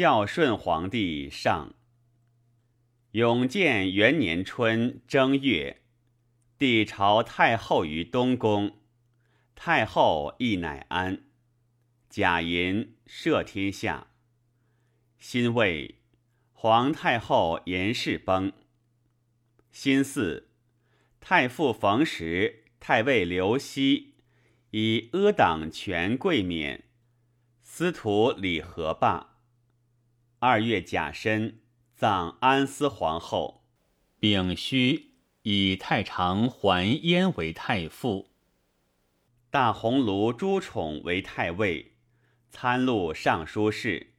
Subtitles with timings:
[0.00, 1.74] 孝顺皇帝上。
[3.10, 5.82] 永建元年春正月，
[6.56, 8.78] 帝朝太后于东宫，
[9.56, 11.24] 太后亦乃安。
[12.08, 14.06] 贾寅，摄天下。
[15.18, 15.96] 辛未，
[16.52, 18.52] 皇太后严氏崩。
[19.72, 20.44] 辛巳，
[21.18, 24.14] 太傅冯时、太尉刘熙
[24.70, 26.84] 以阿党权贵免。
[27.62, 29.34] 司徒李和罢。
[30.40, 31.60] 二月甲申。
[31.96, 33.64] 葬安思皇后，
[34.20, 38.30] 丙戌以太常桓燕为太傅，
[39.50, 41.96] 大鸿胪朱宠为太尉，
[42.50, 44.14] 参录尚书事，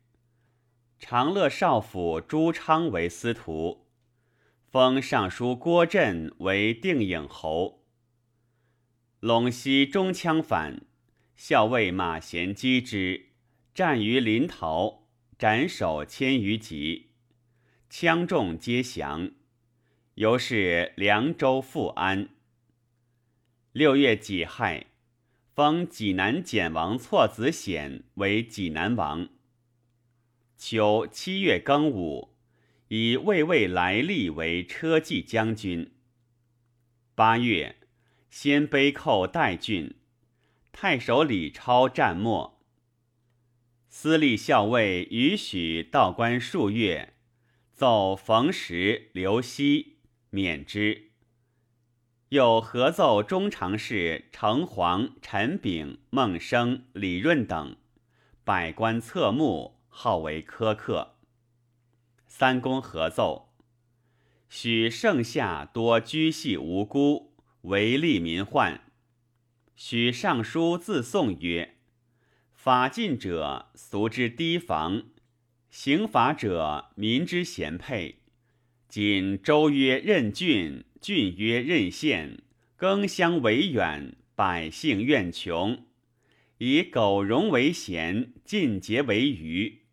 [0.99, 3.87] 长乐少府朱昌为司徒，
[4.69, 7.85] 封尚书郭震为定颖侯。
[9.21, 10.81] 陇西中羌反，
[11.37, 13.29] 校尉马贤击之，
[13.73, 15.07] 战于临洮，
[15.39, 17.11] 斩首千余级。
[17.89, 19.31] 羌众皆降，
[20.15, 22.31] 由是凉州复安。
[23.71, 24.87] 六月己亥，
[25.55, 29.29] 封济南简王错子显为济南王。
[30.57, 32.35] 秋七月庚午，
[32.89, 35.93] 以魏魏来历为车骑将军。
[37.15, 37.77] 八月，
[38.29, 39.95] 鲜卑寇代郡，
[40.73, 42.58] 太守李超战没。
[43.91, 47.15] 司隶校尉于许道官数月。
[47.73, 49.97] 奏冯时、刘熙
[50.29, 51.11] 免之，
[52.29, 57.77] 又合奏中常侍程黄、陈炳、孟生、李润等，
[58.43, 61.15] 百官侧目，号为苛刻。
[62.27, 63.53] 三公合奏，
[64.49, 68.81] 许盛夏多居系无辜，为利民患。
[69.75, 71.77] 许尚书自颂曰
[72.61, 75.03] ：“法禁者，俗之堤防。”
[75.71, 78.19] 刑法者，民之贤配。
[78.89, 82.41] 今州曰任郡，郡曰任县，
[82.75, 85.85] 更相为远，百姓怨穷。
[86.57, 89.83] 以苟容为贤，尽节为愚。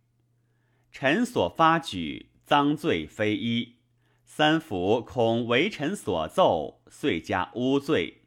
[0.90, 3.76] 臣所发举，赃罪非一。
[4.24, 8.22] 三府恐为臣所奏，遂加诬罪。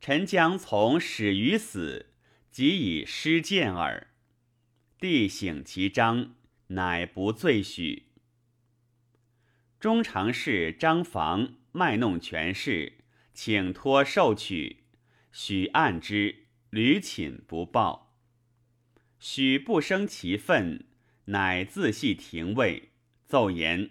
[0.00, 2.10] 臣将从始于死，
[2.56, 4.06] 即以失谏耳。
[4.98, 6.36] 帝省其章。
[6.68, 8.06] 乃不罪许。
[9.78, 12.94] 中常侍张房卖弄权势，
[13.34, 14.84] 请托受取，
[15.30, 18.16] 许按之，屡寝不报。
[19.18, 20.86] 许不生其愤，
[21.26, 22.92] 乃自系廷尉，
[23.26, 23.90] 奏言：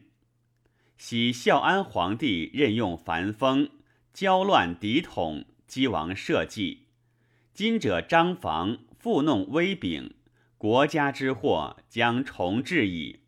[0.98, 3.70] 喜孝安皇帝任用樊丰，
[4.12, 6.85] 交乱敌统，击亡社稷。
[7.56, 10.14] 今者张房复弄威柄。
[10.58, 13.22] 国家之祸将重至矣。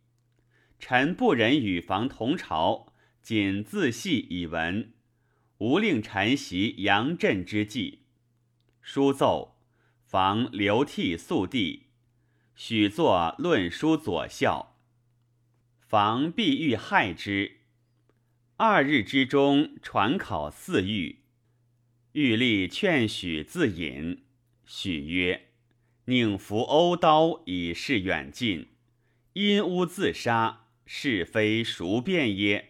[0.79, 4.91] 臣不忍与房同朝，仅自系以闻，
[5.59, 8.01] 无令臣袭杨震之计。
[8.81, 9.55] 书奏，
[10.03, 11.85] 房流涕肃帝，
[12.53, 14.75] 许作论书左校。
[15.79, 17.61] 房必欲害之。
[18.57, 21.19] 二日之中，传考四狱，
[22.19, 24.23] 欲立劝许自隐。
[24.66, 25.50] 许曰。
[26.05, 28.69] 宁服殴刀以示远近，
[29.33, 32.69] 因污自杀，是非孰辩耶？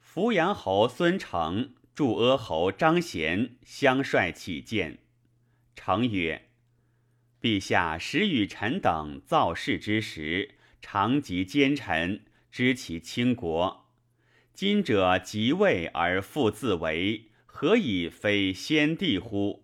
[0.00, 4.98] 扶阳侯孙成、祝阿侯张贤相率起见。
[5.76, 6.48] 成曰
[7.40, 13.86] ：“陛下时与臣等造事之时，常及奸臣，知其倾国。
[14.52, 17.26] 今者即位而复自为，
[17.62, 19.62] 何以非先帝乎？”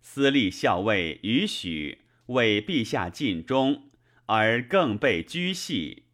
[0.00, 1.98] 私立校尉于许
[2.28, 3.90] 为陛下尽忠，
[4.24, 6.04] 而更被拘系。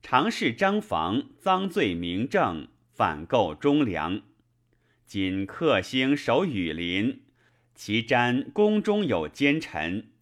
[0.00, 4.22] 常侍张房赃罪明正，反构忠良。
[5.04, 7.20] 今克星守羽林，
[7.74, 10.12] 其瞻宫中有奸臣，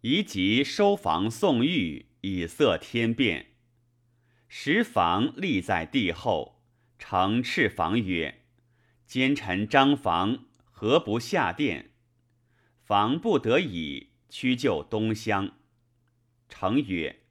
[0.00, 3.48] 宜及收房送狱，以色天变。
[4.48, 6.62] 时房立在帝后，
[6.98, 8.40] 承敕房曰
[9.06, 11.90] ：“奸臣张房何不下殿？”
[12.84, 15.52] 防不得已，屈就东乡。
[16.48, 17.22] 成曰：“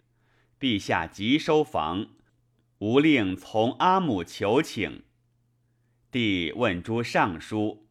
[0.59, 2.07] 陛下急收房，
[2.79, 5.03] 吾令从阿母求请。”
[6.09, 7.87] 帝问诸尚书，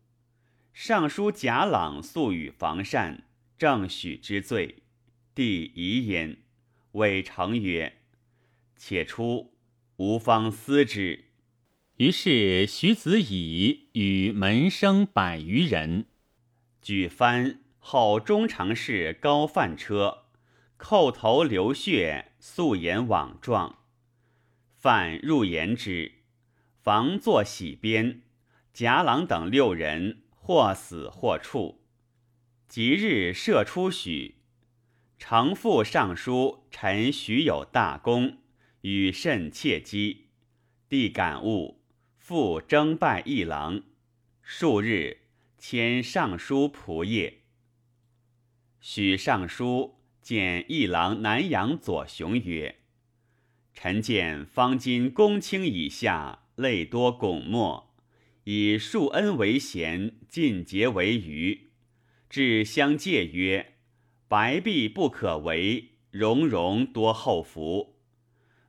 [0.73, 3.25] 尚书贾朗素与房善，
[3.56, 4.82] 正许之罪。
[5.35, 6.38] 帝疑焉，
[6.93, 8.00] 谓成曰
[8.76, 9.55] ：“且出，
[9.96, 11.31] 吾方思之。”
[12.02, 16.06] 于是徐子乙与门生百余人。
[16.81, 20.25] 举帆后中常侍高范车，
[20.76, 23.78] 叩头流血，素颜枉状。
[24.75, 26.10] 犯入言之，
[26.82, 28.22] 防作喜鞭，
[28.75, 31.84] 贾郎等六人或死或处。
[32.66, 34.38] 即日射出许，
[35.19, 38.38] 承父尚书陈许有大功，
[38.81, 40.31] 与甚切机。
[40.88, 41.81] 帝感悟，
[42.24, 43.82] 复征拜一郎。
[44.42, 45.22] 数日，
[45.58, 47.38] 迁尚书仆射。
[48.80, 52.76] 许尚书见一郎南阳左雄曰。
[53.74, 57.92] 臣见方今公卿以下，类多拱墨，
[58.44, 61.72] 以恕恩为贤，尽节为愚。
[62.30, 63.75] 至相戒曰
[64.28, 67.96] ：“白璧不可为，荣荣多厚福。”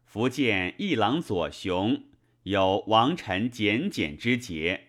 [0.04, 2.06] 福见一郎左雄
[2.44, 4.88] 有王臣简简之节，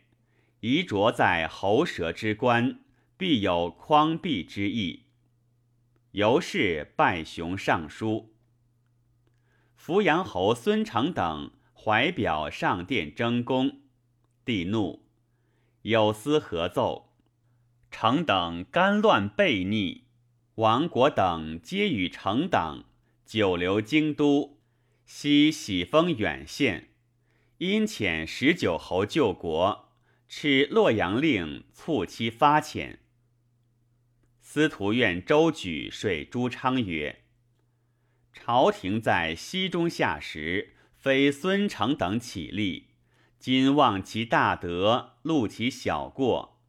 [0.61, 2.81] 遗着在喉舌之官，
[3.17, 5.05] 必有匡弼之意。
[6.12, 8.35] 由是拜雄尚书。
[9.77, 13.83] 扶阳侯孙成等怀表上殿争功，
[14.45, 15.05] 帝怒，
[15.83, 17.12] 有司合奏，
[17.91, 20.05] 成等干乱悖逆，
[20.56, 22.83] 王国等皆与成等
[23.25, 24.59] 久留京都，
[25.05, 26.89] 悉喜封远县，
[27.59, 29.93] 因遣十九侯救国，
[30.29, 32.99] 敕洛阳令促期发遣。
[34.41, 37.21] 司徒院周举说朱昌曰。
[38.33, 42.89] 朝廷在西中下时，非孙承等起立。
[43.39, 46.61] 今望其大德，录其小过。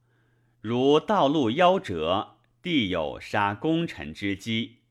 [0.61, 4.81] 如道路夭折，必有杀功臣之机。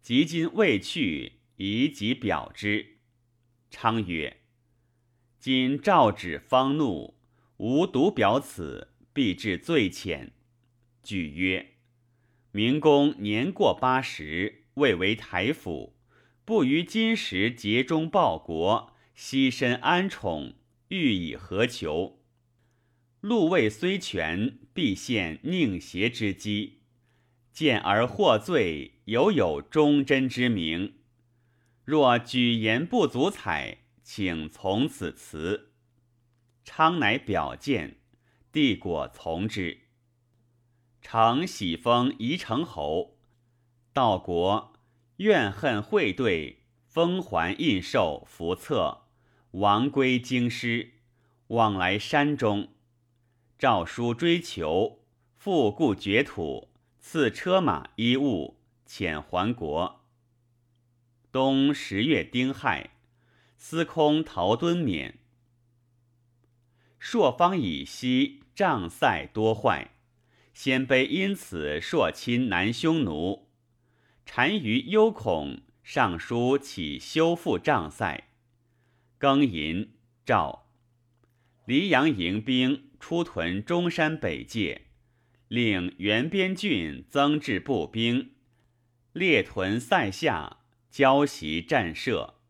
[0.00, 2.98] 及今未去，宜即表之。
[3.70, 4.41] 昌曰
[5.42, 7.14] ：“今诏旨方怒，
[7.56, 10.30] 吾独表此，必致罪浅。”
[11.02, 11.72] 举曰
[12.52, 15.96] ：“明公年过八十，未为台府。”
[16.46, 20.54] 不于今时竭忠报国，牺身安宠，
[20.86, 22.20] 欲以何求？
[23.20, 26.82] 禄位虽全，必现佞邪之机。
[27.52, 30.94] 见而获罪，犹有忠贞之名。
[31.84, 35.72] 若举言不足采，请从此辞。
[36.64, 37.98] 昌乃表见，
[38.52, 39.82] 帝果从之。
[41.00, 43.16] 常喜封宜城侯，
[43.92, 44.72] 道国。
[45.16, 49.02] 怨恨会对，封还印绶符册，
[49.52, 50.94] 王归京师，
[51.48, 52.68] 往来山中。
[53.58, 55.04] 诏书追求，
[55.36, 58.58] 复故绝土，赐车马衣物，
[58.88, 60.00] 遣还国。
[61.30, 62.90] 冬十月丁亥，
[63.64, 65.20] 司空陶敦免。
[66.98, 69.92] 朔方以西瘴塞多坏，
[70.52, 73.46] 鲜卑因此朔侵南匈奴。
[74.24, 78.30] 单于忧恐，上书起修复障塞。
[79.20, 79.92] 庚寅，
[80.26, 80.66] 诏
[81.64, 84.86] 黎阳迎兵出屯中山北界，
[85.46, 88.32] 令原边郡增置步兵，
[89.12, 90.58] 列屯塞下，
[90.90, 92.41] 交袭战射。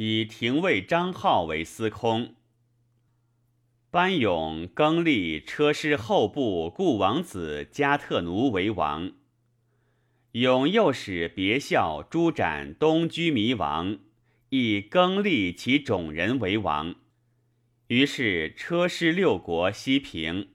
[0.00, 2.36] 以廷尉张浩为司空。
[3.90, 9.10] 班勇更立车师后部故王子加特奴为王。
[10.32, 13.98] 勇又使别校诸斩东居弥王，
[14.50, 16.94] 以更立其种人为王。
[17.88, 20.50] 于是车师六国西平。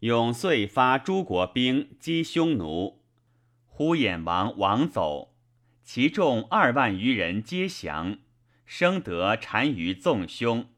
[0.00, 3.00] 永遂发诸国兵击匈奴，
[3.64, 5.34] 呼衍王亡走，
[5.82, 8.18] 其众二万余人皆降，
[8.66, 10.68] 生得单于纵凶。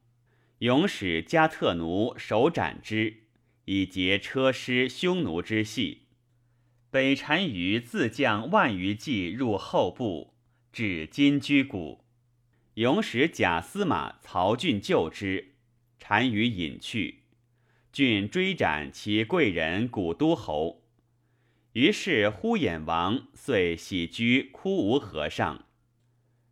[0.61, 3.25] 永使加特奴手斩之，
[3.65, 6.03] 以结车师匈奴之隙。
[6.91, 10.35] 北单于自将万余骑入后部，
[10.73, 12.05] 至金居谷。
[12.75, 15.55] 勇使假司马曹俊救之，
[15.99, 17.23] 单于隐去。
[17.93, 20.83] 俊追斩其贵人古都侯。
[21.73, 25.67] 于是呼衍王遂喜居枯无河上。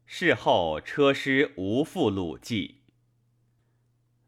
[0.06, 2.76] 事后车师无复鲁记。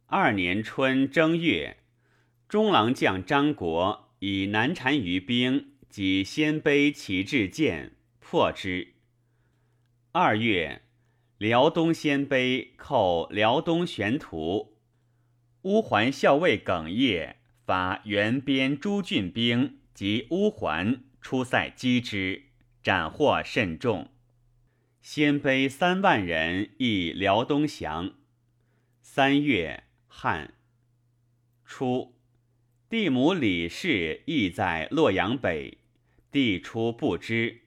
[0.07, 1.79] 二年春正月，
[2.47, 5.73] 中郎将张国以南单于兵。
[5.89, 8.93] 及鲜卑旗帜舰破之。
[10.13, 10.83] 二月，
[11.39, 14.77] 辽东鲜卑寇辽东玄图，
[15.63, 22.51] 乌桓校尉耿业发原边诸郡兵及乌桓出塞击之，
[22.83, 24.11] 斩获甚众。
[25.01, 28.15] 鲜卑三万人亦辽东降。
[29.01, 30.55] 三月，汉
[31.65, 32.15] 初。
[32.89, 35.79] 帝母李氏亦在洛阳北，
[36.31, 37.63] 帝出不知，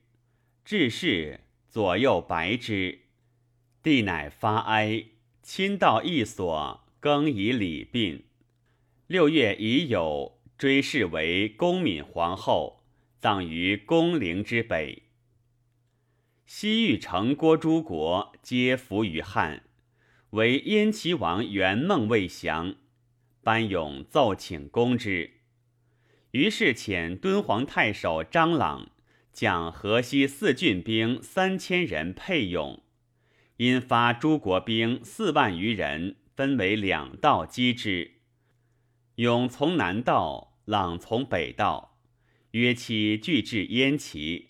[0.65, 3.01] 至是左右白之。
[3.83, 5.05] 帝乃发哀，
[5.41, 8.23] 亲到一所，更以礼殡。
[9.07, 12.83] 六月已有追谥为恭敏皇后，
[13.19, 15.03] 葬于宫陵之北。
[16.53, 19.63] 西域城郭诸国皆服于汉，
[20.31, 22.75] 唯燕齐王元梦未降，
[23.41, 25.37] 班勇奏请攻之。
[26.31, 28.91] 于是遣敦煌太守张朗
[29.31, 32.83] 将河西四郡兵三千人配勇，
[33.55, 38.15] 因发诸国兵四万余人，分为两道击之。
[39.15, 41.97] 勇从南道，朗从北道，
[42.51, 44.49] 约期俱至燕齐，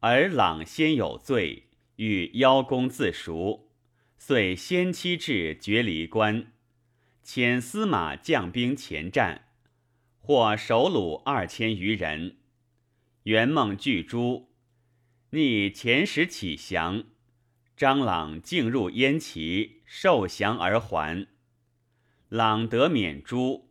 [0.00, 1.64] 而朗先有罪，
[1.96, 3.70] 欲邀功自赎，
[4.18, 6.52] 遂先期至绝离关，
[7.24, 9.42] 遣司马将兵前战。
[10.20, 12.38] 获首虏二千余人，
[13.22, 14.48] 元梦巨诛，
[15.30, 17.04] 逆前时起降。
[17.76, 21.26] 张朗竟入燕齐，受降而还。
[22.28, 23.68] 朗得免诛，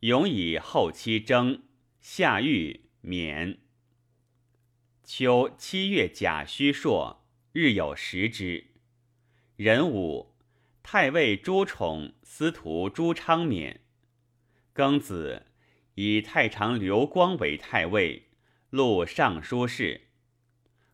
[0.00, 1.62] 永以后期征，
[2.00, 3.58] 下狱免。
[5.10, 8.66] 秋七月甲戌朔，日有食之。
[9.56, 10.34] 壬午，
[10.82, 13.80] 太尉朱宠、司徒朱昌免。
[14.74, 15.46] 庚子。
[15.94, 18.28] 以太常刘光为太尉，
[18.68, 20.08] 录尚书事。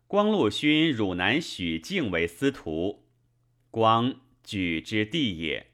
[0.07, 3.09] 光禄勋汝南许敬为司徒。
[3.69, 5.71] 光举之弟也。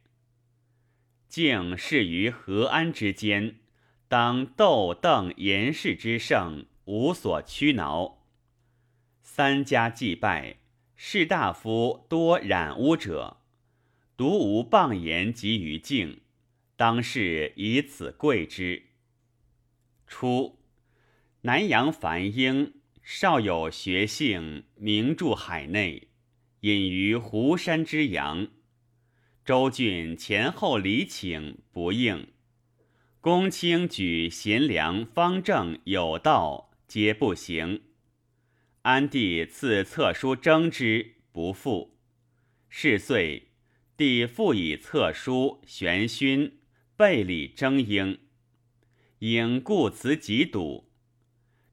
[1.29, 3.59] 敬仕于和安之间，
[4.07, 8.17] 当窦邓严氏之盛，无所屈挠。
[9.33, 10.57] 三家祭拜，
[10.93, 13.37] 士大夫多染污者，
[14.17, 16.19] 独无谤言及于敬，
[16.75, 18.87] 当是以此贵之。
[20.05, 20.59] 初，
[21.43, 26.09] 南阳樊英少有学性，名著海内，
[26.59, 28.49] 隐于湖山之阳。
[29.45, 32.27] 周郡前后礼请不应，
[33.21, 37.83] 公卿举贤良方正有道，皆不行。
[38.83, 41.99] 安帝赐册书征之，不复。
[42.67, 43.49] 是岁，
[43.95, 46.59] 帝复以册书玄勋
[46.95, 48.17] 备礼征英。
[49.19, 50.89] 应故辞疾笃，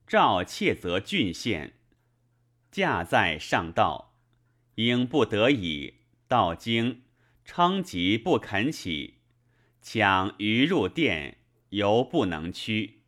[0.06, 1.78] 诏窃责郡县，
[2.70, 4.14] 驾在上道，
[4.74, 5.94] 应不得已
[6.26, 7.04] 到京，
[7.42, 9.20] 称疾不肯起，
[9.80, 11.38] 抢于入殿，
[11.70, 13.00] 犹不能屈。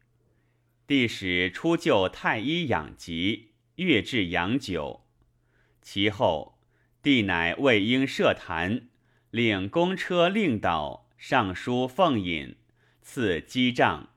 [0.87, 3.50] 帝使出就太医养疾，
[3.85, 5.07] 月至养酒。
[5.83, 6.59] 其后，
[7.03, 8.89] 帝乃为应设坛，
[9.31, 12.57] 领公车令导尚书奉引，
[13.03, 14.11] 赐机杖。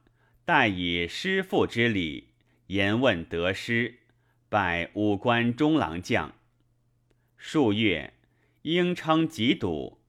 [0.45, 2.31] 待以师父之礼，
[2.67, 3.99] 言问得失，
[4.49, 6.33] 拜五官中郎将。
[7.37, 8.13] 数月，
[8.63, 9.99] 应称疾笃，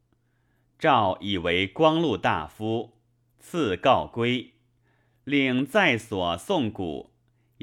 [0.76, 2.98] 诏以为光禄大夫，
[3.38, 4.54] 赐告归，
[5.22, 7.13] 领在所送谷，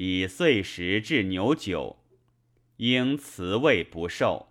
[0.04, 1.96] 以岁时置牛酒，
[2.78, 4.48] 应辞位不受，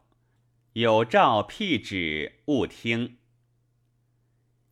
[0.72, 3.18] 有诏辟旨，勿听。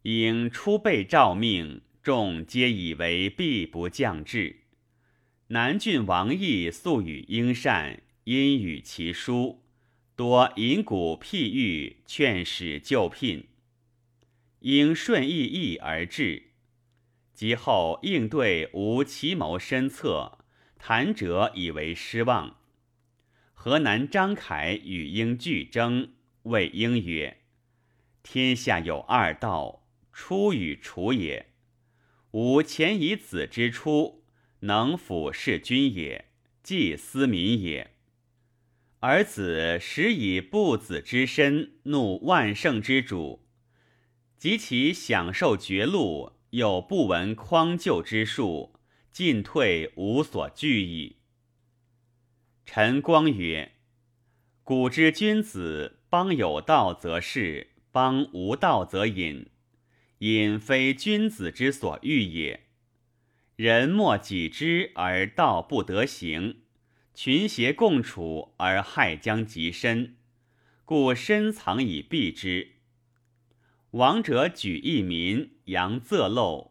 [0.03, 1.81] 应出备诏命。
[2.01, 4.61] 众皆以为必不降至。
[5.47, 9.61] 南郡王毅素与应善，因与其书，
[10.15, 13.49] 多引古譬喻，劝使就聘。
[14.61, 16.51] 应顺意意而至，
[17.33, 20.38] 及后应对无奇谋深策，
[20.79, 22.55] 谈者以为失望。
[23.53, 27.41] 河南张凯与应俱争，谓应曰
[28.23, 31.47] ：“天下有二道，出与楚也。”
[32.31, 34.23] 吾前以子之出，
[34.61, 36.29] 能辅弑君也，
[36.63, 37.87] 祭思民也；
[38.99, 43.47] 而子实以不子之身，怒万圣之主，
[44.37, 48.78] 及其享受绝路，又不闻匡救之术，
[49.19, 51.17] 进退无所惧矣。
[52.65, 53.73] 陈光曰
[54.63, 59.47] ：“古之君子，邦有道则仕，邦无道则隐。”
[60.19, 62.67] 隐非君子之所欲也。
[63.57, 66.61] 人莫己知而道不得行，
[67.13, 70.15] 群邪共处而害将及身，
[70.85, 72.75] 故深藏以避之。
[73.91, 76.68] 王者举一民，扬仄陋，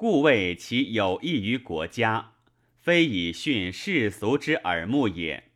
[0.00, 2.32] 故谓其有益于国家，
[2.74, 5.50] 非以训世俗之耳目也。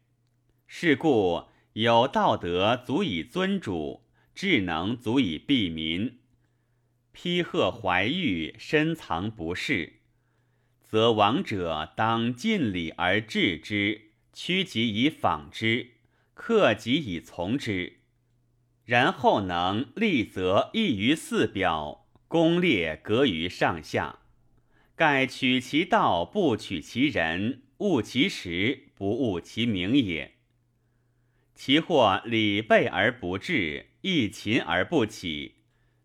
[0.66, 4.02] 是故有道德足以尊主，
[4.34, 6.18] 智能足以庇民。
[7.12, 9.94] 披贺怀玉，深藏不世，
[10.82, 15.92] 则王者当尽礼而治之，屈己以仿之，
[16.34, 18.00] 克己以从之。
[18.84, 24.18] 然后能立则异于四表，功列格于上下。
[24.96, 30.34] 盖取其道，不取其人；悟其实，不悟其名也。
[31.52, 35.56] 其或礼备而不至，义勤而不起，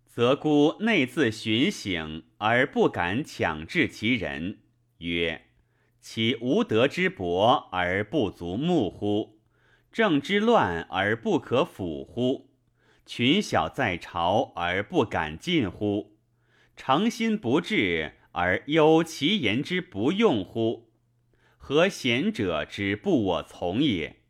[0.08, 4.58] 则孤内自寻省而不敢强制其人。
[4.98, 5.43] 曰：
[6.01, 9.39] 其无德之薄而不足目乎？
[9.91, 12.50] 政之乱而不可辅乎？
[13.05, 16.17] 群小在朝而不敢进乎？
[16.75, 20.89] 诚心不至而忧其言之不用乎？
[21.58, 24.22] 何贤者之不我从也？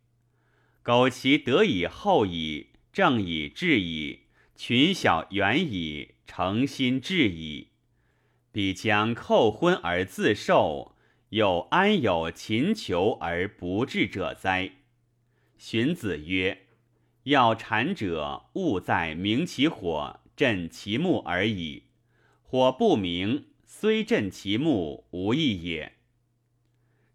[0.82, 4.22] 苟其得以后矣，正以治矣，
[4.56, 7.68] 群小远矣，诚心至矣，
[8.52, 10.96] 必将扣昏而自受，
[11.30, 14.72] 又安有勤求而不治者哉？
[15.56, 16.66] 荀子曰。
[17.26, 21.84] 要禅者，务在明其火，振其木而已。
[22.42, 23.46] 火不明，
[23.82, 25.94] 虽振其目，无益也。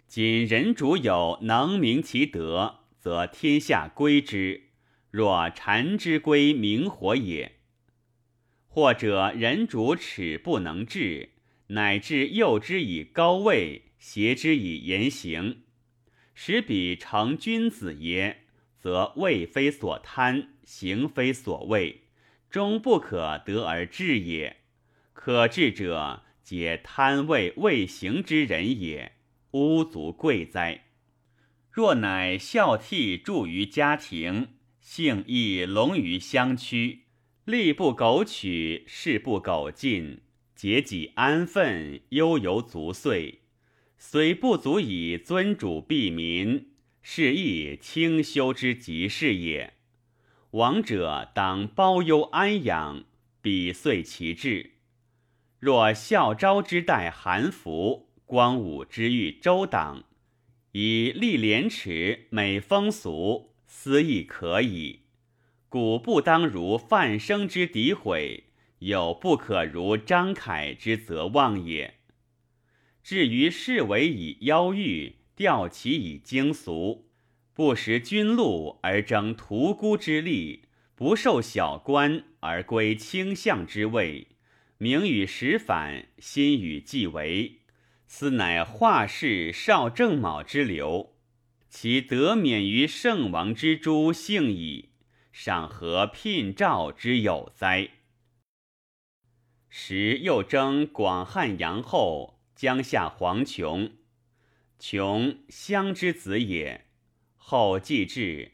[0.07, 4.71] 今人主有能明其德，则天下归之；
[5.11, 7.57] 若禅之归明火也。
[8.67, 11.33] 或者人主耻不能治，
[11.67, 15.65] 乃至诱之以高位，挟之以言行，
[16.33, 18.47] 使彼成君子耶？
[18.79, 22.05] 则位非所贪，行非所畏，
[22.49, 24.63] 终不可得而治也。
[25.13, 29.13] 可治者，皆贪位未行之人也。
[29.53, 30.85] 吾足贵哉！
[31.71, 34.49] 若乃孝悌助于家庭，
[34.81, 37.05] 性亦隆于乡区，
[37.47, 40.21] 力不苟取，事不苟进，
[40.55, 43.41] 节己安分，悠游足岁，
[43.97, 46.69] 虽不足以尊主庇民。
[47.07, 49.75] 是亦清修之极是也。
[50.53, 53.05] 亡者当包忧安养，
[53.43, 54.74] 彼遂其志。
[55.65, 60.05] 若孝昭之代韩服，光武之欲周党，
[60.73, 65.05] 以立廉耻，美风俗，斯亦可矣。
[65.71, 68.45] 古不当如范生之诋毁，
[68.81, 71.95] 有不可如张凯之责妄也。
[73.03, 75.15] 至于士为以妖欲。
[75.35, 77.09] 调其以经俗，
[77.55, 84.29] 不识君禄而争屠孤之利，不受小官而归卿相之位，
[84.79, 87.61] 名与实反，心与既为，
[88.07, 91.15] 斯乃化氏少正卯之流，
[91.69, 94.91] 其得免于圣王之诛幸矣，
[95.33, 97.91] 尚何聘诏之有哉？
[99.69, 103.93] 时又征广汉阳后，江夏黄琼。
[104.79, 106.87] 琼乡之子也，
[107.37, 108.53] 后继至，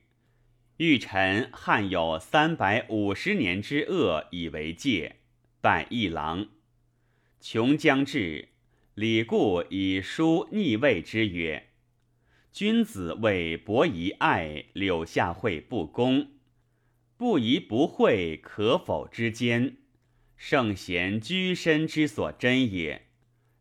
[0.77, 5.20] 欲臣汉有三百五十年之恶以为戒，
[5.61, 6.49] 拜一郎。
[7.41, 8.49] 穷将至，
[8.95, 11.69] 李固以书逆位之曰
[12.53, 16.29] ：“君子为伯夷爱，柳下惠不公，
[17.17, 19.77] 不疑不讳，可否之间？
[20.37, 23.07] 圣贤居身之所真也。”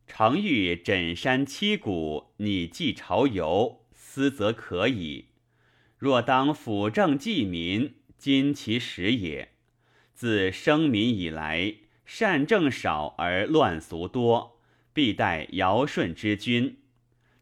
[0.08, 5.26] 常欲枕山栖谷，拟祭朝游，思则可矣。
[5.98, 9.50] 若当辅政济民，今其时也。
[10.16, 11.76] 自生民以来，
[12.12, 14.60] 善政少而乱俗多，
[14.94, 16.80] 必待尧舜之君。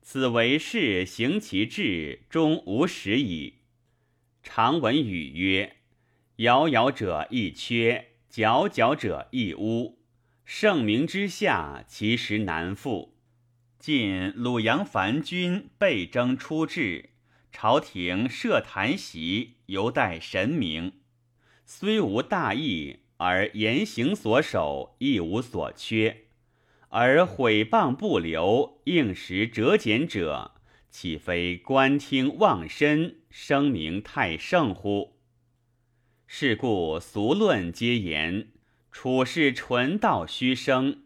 [0.02, 3.60] 此为事行其志，终无始矣。
[4.44, 5.78] 常闻语曰
[6.44, 10.00] ：“遥遥者亦缺，皎皎者亦污。”
[10.44, 13.16] 圣明之下，其实难复。
[13.80, 17.12] 晋鲁阳樊君被征出至，
[17.54, 20.92] 朝廷设坛席，犹待神明。
[21.66, 26.26] 虽无大义，而言行所守亦无所缺。
[26.90, 30.54] 而毁谤不留，应时折简者，
[30.90, 35.18] 岂非观听忘身，声名太盛乎？
[36.26, 38.50] 是故俗论皆言。
[38.90, 41.04] 处世纯道虚生，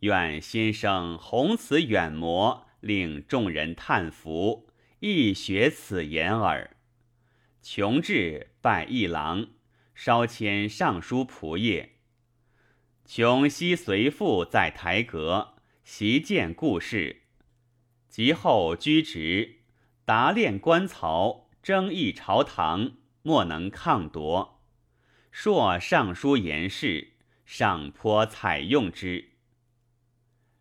[0.00, 4.68] 愿先生宏此远谋，令众人叹服，
[4.98, 6.76] 亦学此言耳。
[7.62, 9.48] 穷志拜一郎，
[10.02, 11.90] 稍迁尚书仆射。
[13.04, 17.24] 穷昔随父在台阁，习见故事。
[18.08, 19.56] 及后居职，
[20.06, 24.62] 达练官曹，争议朝堂，莫能抗夺。
[25.30, 27.12] 朔尚书言事。
[27.44, 29.32] 上颇采用之。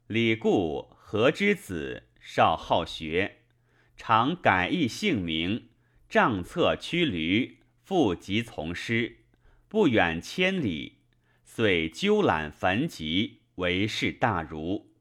[0.07, 3.43] 李固何之子，少好学，
[3.95, 5.69] 常改易姓名，
[6.09, 9.18] 帐策驱驴，复疾从师，
[9.69, 10.97] 不远千里，
[11.45, 14.91] 遂纠揽焚疾，为士大儒。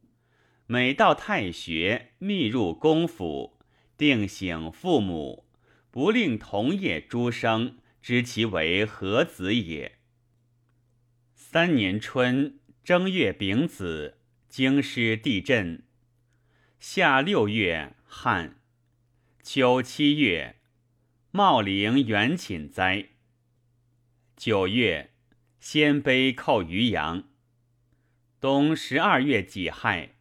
[0.67, 3.59] 每到太学，密入公府，
[3.97, 5.47] 定省父母，
[5.91, 10.01] 不令同业诸生知其为何子也。
[11.35, 14.19] 三年春正月丙子，
[14.51, 15.83] 京师地震。
[16.79, 18.61] 夏六月旱。
[19.43, 20.57] 秋七月，
[21.31, 23.09] 茂陵元寝灾。
[24.39, 25.11] 九月，
[25.59, 27.25] 鲜卑寇渔阳。
[28.39, 30.15] 冬十二月己亥，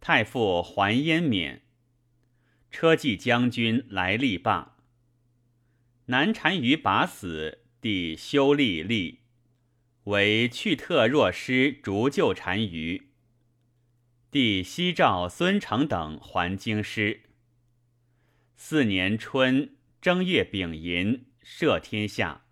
[0.00, 1.62] 太傅还燕免。
[2.72, 4.76] 车骑将军来力罢。
[6.06, 9.20] 南单于拔死，弟修立立。
[10.06, 13.10] 为去特若师逐救单于，
[14.32, 17.22] 弟西赵孙成等还京师。
[18.56, 22.43] 四年春正月丙寅，赦天下。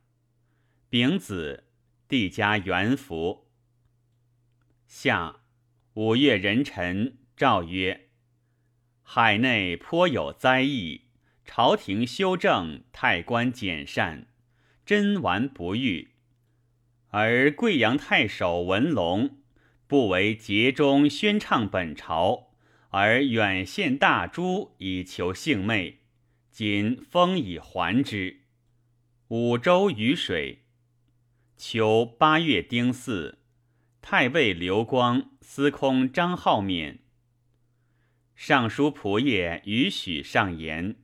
[0.92, 1.64] 丙子，
[2.06, 3.48] 帝加元服。
[4.86, 5.40] 夏
[5.94, 8.10] 五月壬辰，诏曰：
[9.00, 11.06] 海内颇有灾异，
[11.46, 14.26] 朝廷修正，太官简善，
[14.84, 16.10] 贞完不遇。
[17.08, 19.38] 而贵阳太守文龙
[19.86, 22.50] 不为节中宣唱本朝，
[22.90, 26.00] 而远献大珠以求幸媚，
[26.50, 28.42] 今风以还之。
[29.28, 30.58] 五州雨水。
[31.64, 33.36] 秋八月丁巳，
[34.00, 36.98] 太尉刘光、司空张浩免。
[38.34, 40.96] 尚书仆射于许上言：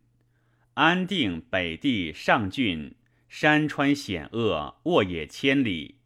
[0.74, 2.96] 安定北地上郡，
[3.28, 6.00] 山川险恶，沃野千里。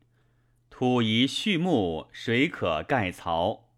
[0.69, 3.71] 土宜畜牧，水可盖槽，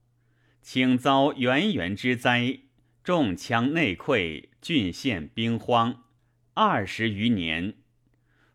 [0.61, 2.59] 请遭源源之灾，
[3.05, 6.03] 重枪内溃，郡县兵荒，
[6.55, 7.75] 二十余年。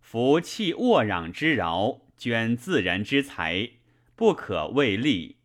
[0.02, 3.70] 夫弃沃壤之饶，捐自然之财，
[4.14, 5.38] 不可为利；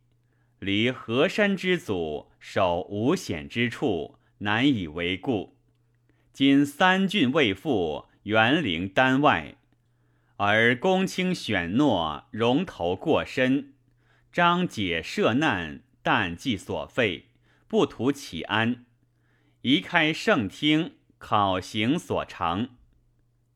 [0.58, 5.56] 离河山之阻，守无险之处，难以为故。
[6.32, 9.54] 今三郡未复，园陵单外。
[10.38, 13.72] 而公卿选诺，容头过深；
[14.32, 17.26] 张解涉难，但计所费，
[17.68, 18.84] 不图其安。
[19.62, 22.70] 移开圣厅，考行所长。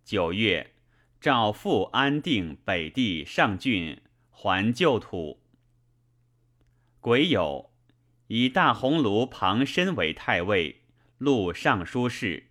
[0.05, 0.75] 九月，
[1.21, 4.01] 诏复安定北地上郡，
[4.31, 5.41] 还旧土。
[7.01, 7.71] 癸酉，
[8.29, 10.83] 以大鸿胪庞申为太尉，
[11.19, 12.45] 录尚书事；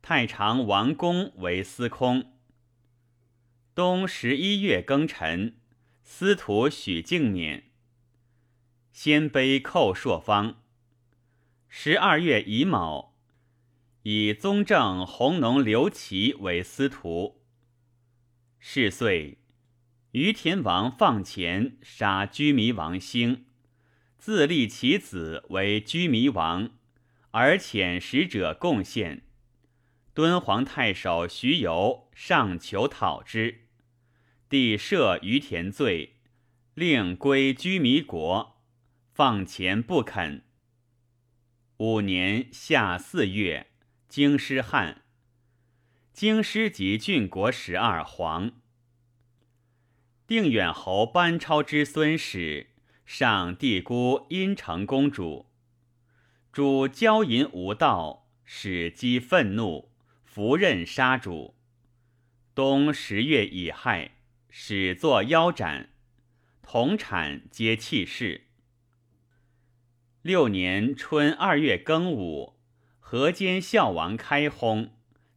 [0.00, 2.32] 太常王公为司空。
[3.74, 5.56] 冬十一月庚辰，
[6.02, 7.64] 司徒许敬免。
[8.90, 10.62] 鲜卑寇朔方。
[11.68, 13.14] 十二月乙卯，
[14.04, 17.41] 以宗正弘农刘琦为司徒。
[18.64, 19.38] 是岁，
[20.12, 23.46] 于田王放前杀居弥王兴，
[24.18, 26.70] 自立其子为居弥王，
[27.32, 29.26] 而遣使者贡献。
[30.14, 33.66] 敦煌太守徐游上求讨之。
[34.48, 36.20] 帝赦于田罪，
[36.74, 38.62] 令归居弥国，
[39.12, 40.44] 放前不肯。
[41.78, 43.72] 五年夏四月，
[44.08, 45.01] 京师旱。
[46.12, 48.52] 京师及郡国十二黄。
[50.26, 52.68] 定远侯班超之孙史
[53.04, 55.46] 上帝姑阴城公主，
[56.52, 59.90] 主骄淫无道，使姬愤怒，
[60.24, 61.54] 伏刃杀主。
[62.54, 64.12] 冬十月乙亥。
[64.54, 65.88] 始作腰斩，
[66.60, 68.48] 同产皆弃世。
[70.20, 72.58] 六年春二月庚午，
[73.00, 74.90] 河间孝王开薨，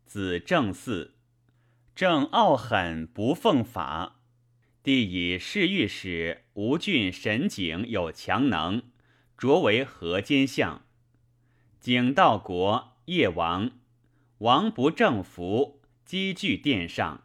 [0.05, 1.11] 子正嗣。
[1.95, 4.21] 正傲狠不奉法，
[4.83, 8.83] 帝以侍御史吴郡神景有强能，
[9.37, 10.85] 擢为河间相。
[11.79, 13.71] 景道国夜王，
[14.39, 17.23] 王不正服，积聚殿上。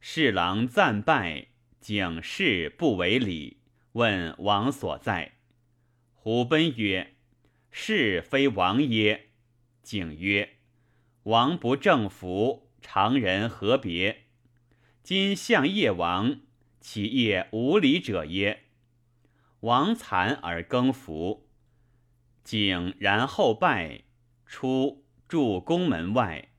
[0.00, 1.48] 侍郎赞拜，
[1.80, 3.58] 景事不为礼，
[3.92, 5.32] 问王所在。
[6.12, 7.14] 胡奔曰
[7.70, 9.30] ：“是非王耶？”
[9.82, 10.55] 景曰
[11.26, 14.26] ：“王不正服，常人何别？
[15.02, 16.42] 今相夜王，
[16.80, 18.66] 其夜无礼者耶？”
[19.62, 21.48] 王惭而更服。
[22.44, 24.04] 景然后拜，
[24.46, 26.50] 出住宫门外，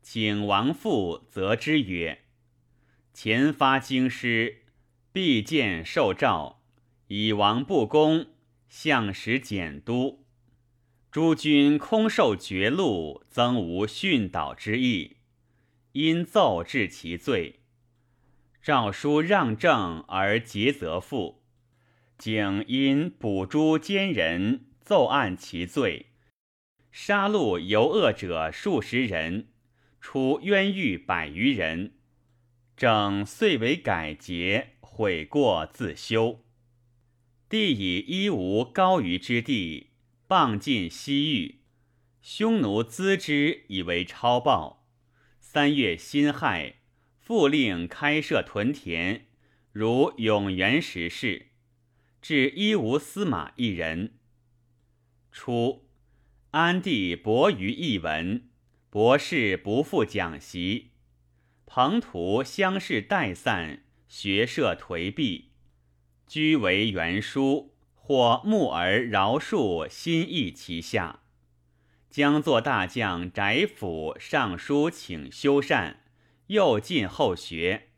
[0.00, 2.22] 请王父责之曰。
[3.12, 4.62] 前发京师，
[5.12, 6.62] 必见受诏，
[7.08, 8.28] 以王不公，
[8.70, 10.23] 相使简都。
[11.14, 15.18] 诸君空受绝禄，曾无训导之意，
[15.92, 17.60] 因奏治其罪。
[18.60, 21.44] 诏书让政而节则复，
[22.18, 26.06] 景因捕诛奸人，奏案其罪，
[26.90, 29.50] 杀戮尤恶者数十人，
[30.00, 31.92] 出冤狱百余人。
[32.76, 36.40] 整遂为改节，悔过自修。
[37.48, 39.90] 帝以一无高于之地，
[40.36, 41.60] 放尽西域，
[42.20, 44.84] 匈奴资之以为超报。
[45.38, 46.78] 三月辛亥。
[47.20, 49.26] 复令开设屯田，
[49.70, 51.50] 如永元时事，
[52.20, 54.14] 至一无司马一人。
[55.30, 55.86] 初，
[56.50, 58.48] 安帝博于一文，
[58.90, 60.90] 博士不复讲习，
[61.64, 65.44] 彭图乡试待散，学社颓敝，
[66.26, 67.73] 居为元书，
[68.06, 71.20] 或慕而饶恕，心意其下，
[72.10, 75.96] 将作大将翟府尚书，请修缮。
[76.48, 77.88] 又进后学，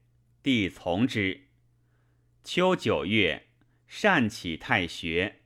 [0.45, 1.49] 帝从之。
[2.45, 3.49] 秋九月，
[3.88, 5.40] 善启太学，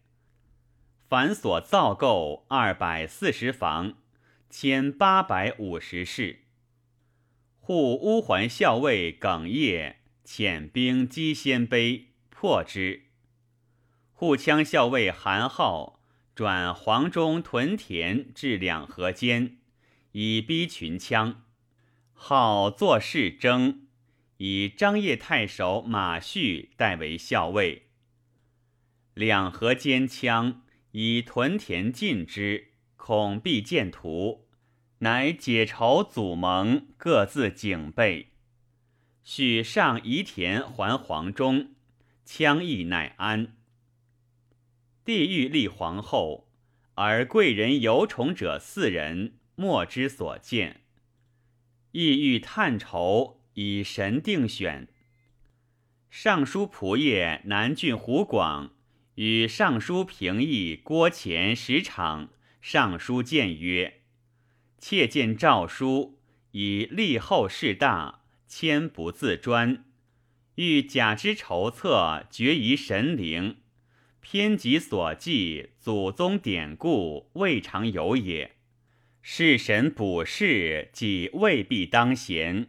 [1.08, 3.94] 凡所造构二百四十房，
[4.50, 6.40] 千八百五十室。
[7.60, 13.09] 护乌桓校尉耿业遣兵击鲜卑，破之。
[14.20, 15.98] 护羌校尉韩浩
[16.34, 19.56] 转黄忠屯田至两河间，
[20.12, 21.36] 以逼群羌。
[22.12, 23.86] 号作事征，
[24.36, 27.86] 以张掖太守马旭代为校尉。
[29.14, 30.56] 两河间羌
[30.90, 34.46] 以屯田进之，恐必见图，
[34.98, 38.34] 乃解仇祖盟，各自警备。
[39.24, 41.70] 许上夷田还黄忠，
[42.26, 43.56] 羌邑乃安。
[45.10, 46.46] 帝欲立皇后，
[46.94, 50.82] 而贵人有宠者四人，莫之所见。
[51.90, 54.86] 意欲探筹，以神定选。
[56.10, 58.70] 尚书仆射南郡胡广
[59.16, 64.02] 与尚书平议郭乾十场尚书谏曰
[64.78, 66.20] ：“妾见诏书，
[66.52, 69.84] 以立后事大，谦不自专，
[70.54, 73.56] 欲假之筹策，决于神灵，
[74.20, 78.56] 偏己所记，祖宗典故，未尝有也。”
[79.22, 82.66] 世神卜事，即未必当贤；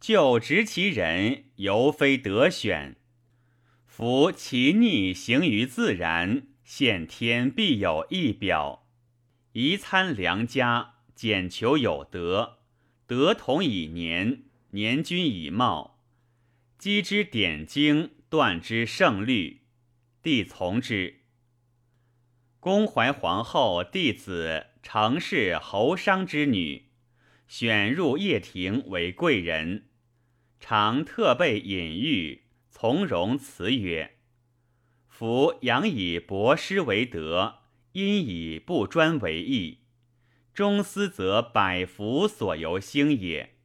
[0.00, 2.96] 就职其人，犹非得选。
[3.86, 8.86] 夫其逆行于自然，现天必有一表。
[9.52, 12.60] 宜参良家，简求有德，
[13.06, 15.98] 德同以年，年均以貌。
[16.78, 19.59] 积之典经，断之圣律，
[20.22, 21.20] 帝从之。
[22.58, 24.66] 公怀皇后弟子。
[24.82, 26.86] 程氏侯商之女，
[27.46, 29.90] 选入掖庭为贵人，
[30.58, 34.16] 常特备隐喻，从容辞曰
[35.06, 37.58] ：“夫养以博施为德，
[37.92, 39.80] 因以不专为义。
[40.54, 43.56] 中思则百福所由兴也。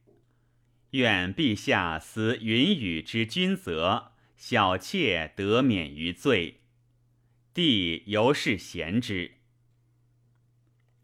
[0.90, 6.60] 愿陛下思云雨之君则，小妾得免于罪。”
[7.52, 9.36] 帝由是贤之。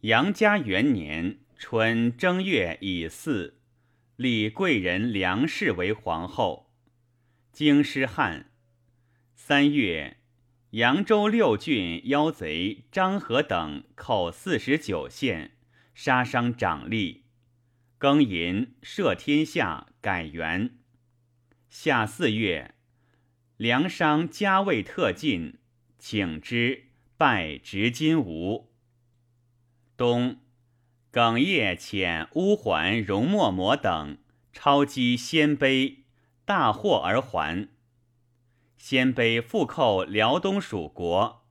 [0.02, 3.54] 杨家元年春正月乙巳，
[4.16, 6.70] 立贵人梁氏为皇后。
[7.52, 8.50] 京师汉。
[9.34, 10.18] 三月，
[10.70, 15.52] 扬州六郡妖贼张合等寇四十九县，
[15.94, 17.22] 杀伤长吏。
[17.98, 20.78] 庚寅，赦天下，改元。
[21.70, 22.74] 夏四月，
[23.62, 25.58] 梁商加位特进，
[25.96, 28.72] 请之，拜执金吾。
[29.96, 30.40] 冬，
[31.12, 34.18] 耿业遣乌桓容莫摩等
[34.52, 35.98] 抄击鲜卑，
[36.44, 37.68] 大获而还。
[38.76, 41.46] 鲜卑复寇辽东属国，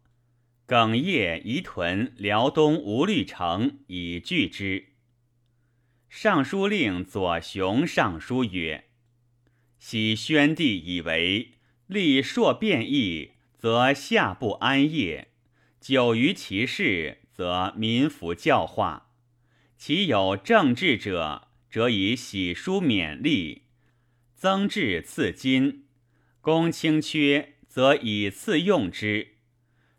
[0.65, 4.95] 耿业移屯辽东无虑城以拒之。
[6.09, 8.89] 尚书令左雄上书曰
[9.79, 11.53] ：“昔宣帝以为
[11.91, 15.27] 立朔变异，则下不安业，
[15.81, 19.09] 久于其事。”则民服教化，
[19.75, 23.63] 其有政治者，则以喜书勉励，
[24.35, 25.85] 增至赐金；
[26.39, 29.37] 公轻缺，则以次用之。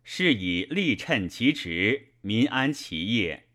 [0.04, 3.48] 是以力趁其职，民安其业。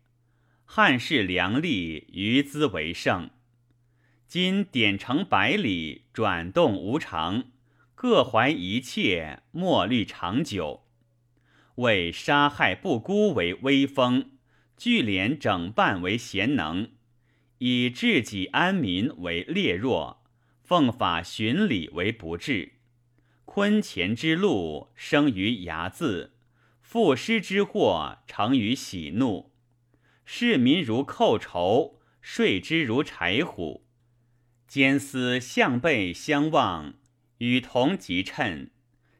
[0.66, 3.30] 汉室良吏，余资为盛。
[4.26, 7.44] 今典成百里，转动无常，
[8.00, 10.84] 各怀一切，莫虑长久。
[11.74, 14.38] 为杀害不孤为威风，
[14.76, 16.92] 聚敛整办为贤能，
[17.58, 20.22] 以治己安民为烈弱，
[20.62, 22.74] 奉法循礼为不治。
[23.44, 26.30] 坤乾之禄生于睚眦，
[26.80, 29.50] 赋诗之祸成于喜怒。
[30.24, 33.88] 视民如寇仇，税之如豺虎。
[34.68, 36.94] 兼思向背相望，
[37.38, 38.70] 与同即称。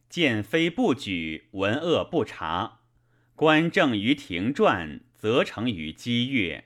[0.08, 2.80] 见非不举，闻恶不察。
[3.34, 6.64] 观政于庭传，则成于激越。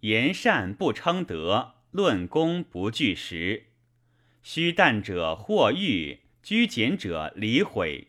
[0.00, 3.64] 言善不称德，论功不据实。
[4.42, 8.08] 虚诞者或欲，居简者离毁。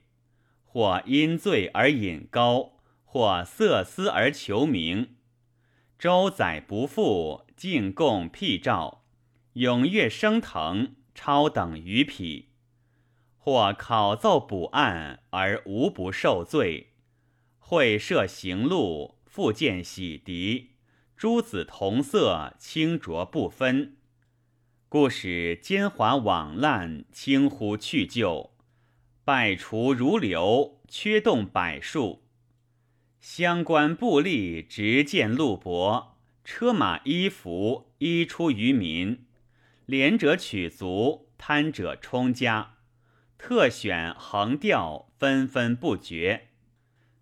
[0.64, 5.16] 或因罪而引高，或色思而求名。
[5.98, 9.04] 周载不复，进贡辟诏，
[9.56, 12.49] 踊跃升腾，超等于匹。
[13.50, 16.92] 或考奏补案而无不受罪，
[17.58, 20.68] 会设行路，复见洗涤，
[21.18, 23.98] 诸子同色，清浊不分，
[24.88, 28.52] 故使奸猾罔滥，轻忽去旧，
[29.26, 32.22] 败除如流，缺动百数。
[33.20, 39.26] 相关布吏执剑路薄，车马衣服衣出于民，
[39.88, 42.76] 廉者取足，贪者充家。
[43.40, 46.42] 特选横调，纷纷不绝；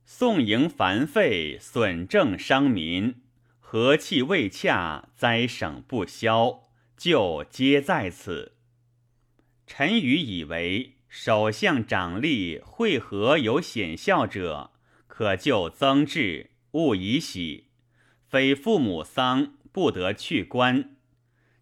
[0.04, 3.14] 宋营繁费，损政伤民；
[3.60, 6.64] 和气未洽，灾省不消。
[6.98, 8.54] 就皆在此。
[9.68, 14.72] 臣愚以为，首相长吏会合有显效者，
[15.08, 17.66] 可就增治，勿以喜；
[18.28, 20.96] 非父母丧，不得去官。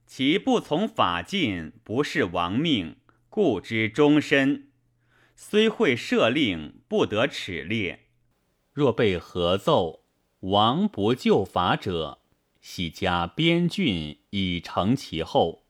[0.06, 2.96] 其不从法禁，不是亡命。
[3.36, 4.69] 故之终身，
[5.36, 8.06] 虽会赦令，不得耻列。
[8.71, 10.06] 若被合奏，
[10.39, 12.21] 王不就法者，
[12.62, 15.65] 喜加边郡以成其后。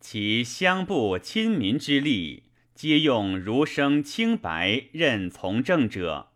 [0.00, 6.32] 其乡部亲民之力，皆用儒生清白任从政者，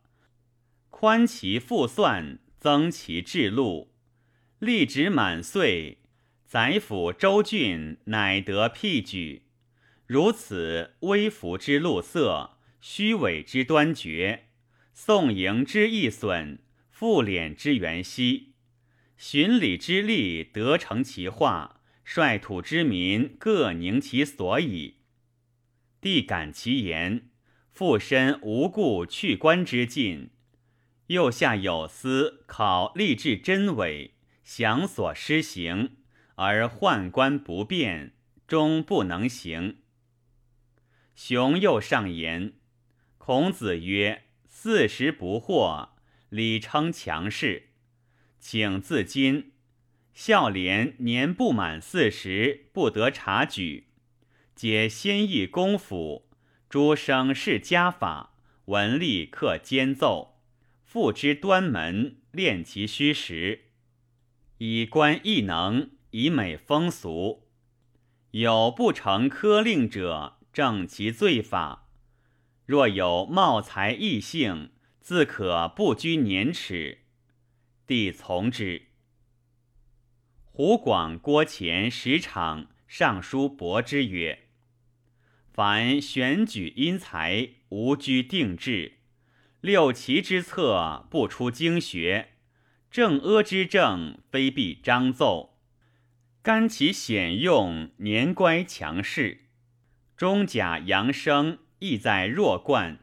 [0.90, 3.94] 宽其复算，增其制禄，
[4.59, 6.03] 历职满岁，
[6.44, 9.44] 宰府州郡乃得辟举。
[10.11, 14.46] 如此微服之露色，虚伪之端绝，
[14.92, 16.59] 宋营之易损，
[16.90, 18.55] 复敛之元息，
[19.16, 24.96] 循礼之力得成其化，率土之民各宁其所以。
[26.01, 27.31] 帝感其言，
[27.70, 30.31] 复身无故去官之禁，
[31.07, 35.99] 右下有司考吏治真伪，详所施行，
[36.35, 38.14] 而宦官不便，
[38.49, 39.77] 终不能行。
[41.14, 42.55] 雄又上言，
[43.18, 45.90] 孔子曰：“四十不惑，
[46.31, 47.68] 礼称强势。
[48.38, 49.53] 请自今，
[50.14, 53.88] 孝廉年不满四十，不得察举。
[54.55, 56.31] 皆先议公府，
[56.68, 58.35] 诸生事家法，
[58.66, 60.40] 文吏克兼奏，
[60.83, 63.66] 复之端门，练其虚实，
[64.59, 67.46] 以观异能，以美风俗。
[68.31, 71.89] 有不成科令者。”正其罪法，
[72.67, 76.99] 若有冒才异性，自可不拘年齿。
[77.87, 78.87] 帝从之。
[80.45, 84.49] 湖广郭前十场上书驳之曰
[85.53, 88.95] ：“凡选举因才，无拘定制；
[89.61, 92.27] 六奇之策，不出经学；
[92.91, 95.59] 正阿之政，非必章奏。
[96.43, 99.47] 甘其显用，年乖强势。”
[100.21, 102.99] 中甲阳生，意在弱冠。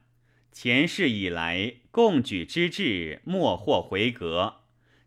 [0.51, 4.57] 前世以来，共举之志，莫或回格。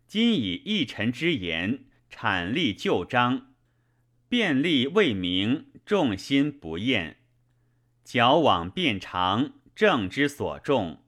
[0.07, 3.53] 今以一臣之言，阐立旧章，
[4.27, 7.15] 便利未明，众心不厌。
[8.03, 11.01] 矫枉变长，政之所重，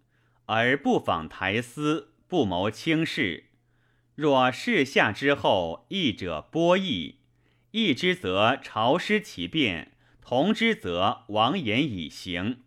[0.45, 3.47] 而不访台司，不谋轻事。
[4.15, 7.17] 若事下之后，义者播义，
[7.71, 9.89] 义之则朝失其变。
[10.25, 12.63] 同之则王言以行，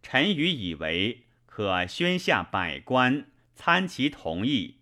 [0.00, 3.26] 臣愚以为可宣下百官
[3.56, 4.76] 参其同意，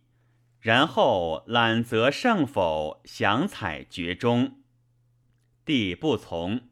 [0.60, 4.60] 然后览则胜否，详采决中。
[5.64, 6.68] 帝不从。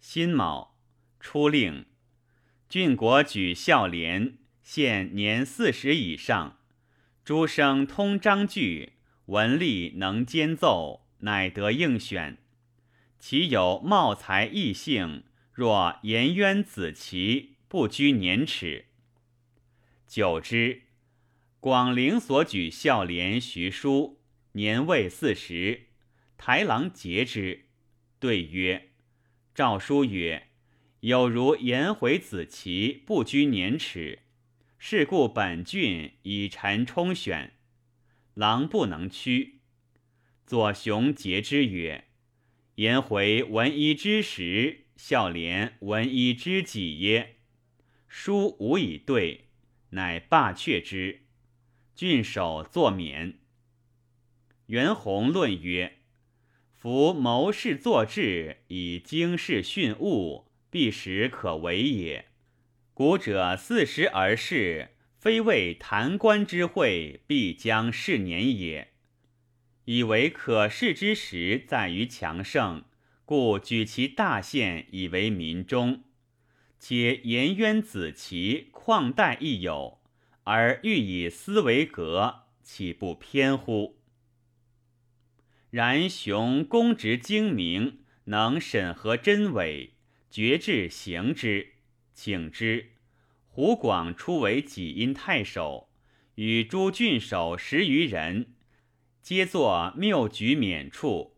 [0.00, 0.76] 辛卯，
[1.20, 1.86] 初令
[2.68, 6.58] 郡国举孝廉，现年四十以上，
[7.24, 8.94] 诸生通章句，
[9.26, 12.38] 文吏能兼奏，乃得应选。
[13.28, 18.84] 其有茂才异性，若颜渊子奇，不拘年齿。
[20.06, 20.82] 久之，
[21.58, 24.20] 广陵所举孝廉徐书，
[24.52, 25.88] 年未四十，
[26.38, 27.64] 台郎诘之，
[28.20, 28.90] 对曰
[29.52, 30.46] ：“诏书曰，
[31.00, 34.20] 有如颜回子期不拘年齿，
[34.78, 37.54] 是故本郡以臣充选，
[38.34, 39.58] 郎不能屈。”
[40.46, 42.04] 左雄诘之曰
[42.76, 47.36] ：“颜回闻一之时，孝廉闻一知己耶？
[48.06, 49.46] 书无以对，
[49.90, 51.22] 乃罢却之。
[51.94, 53.38] 郡守作免。”
[54.68, 56.00] 袁弘论曰
[56.70, 62.26] ：“夫谋士作志，以经世训物，必使可为也。
[62.92, 68.92] 古者四十而事，非为谈官之会，必将是年也。
[69.86, 72.84] 以为可事之时在于强盛，
[73.24, 76.02] 故举其大县以为民中。
[76.78, 80.00] 且颜渊子其旷代亦有，
[80.42, 84.00] 而欲以斯为格，岂不偏乎？”
[85.70, 89.94] 然雄公直精明，能审核真伪，
[90.28, 91.74] 决志行之，
[92.12, 92.90] 请之。
[93.46, 95.88] 胡广初为济阴太守，
[96.34, 98.54] 与诸郡守十余人，
[99.26, 101.34] 皆作谬举免处。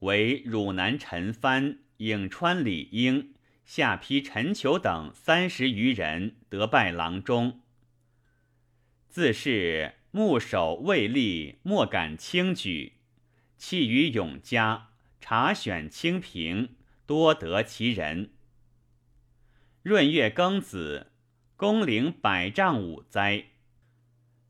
[0.00, 3.32] 为汝南陈蕃、颍川李应、
[3.64, 7.62] 下邳陈求等三十余人得拜郎中。
[9.08, 12.98] 自是牧守未立，莫敢轻举。
[13.56, 18.34] 弃于永嘉，察选清平，多得其人。
[19.84, 21.12] 闰月庚子，
[21.56, 23.46] 公陵百丈五灾。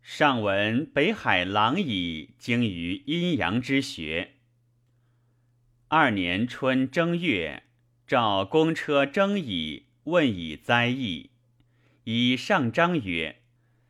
[0.07, 4.35] 上闻北海狼蚁精于阴阳之学。
[5.89, 7.63] 二年春正月，
[8.07, 11.31] 召公车征蚁，问以灾异。
[12.05, 13.41] 以上章曰：“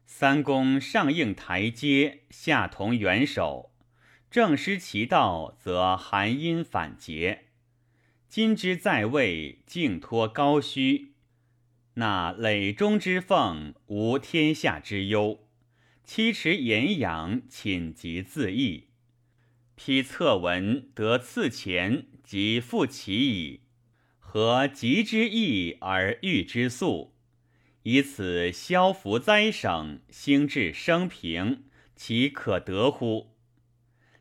[0.07, 3.73] 三公上应台阶，下同元首。”
[4.31, 7.47] 正失其道，则寒阴反结。
[8.29, 11.15] 今之在位，竟托高虚，
[11.95, 15.41] 那累中之凤，无天下之忧。
[16.05, 18.89] 七尺炎阳，寝疾自缢。
[19.75, 23.63] 披策文得赐钱，即复其矣。
[24.19, 27.15] 何急之意而欲之速？
[27.85, 31.65] 以此消福灾省，兴治生平，
[31.97, 33.35] 其可得乎？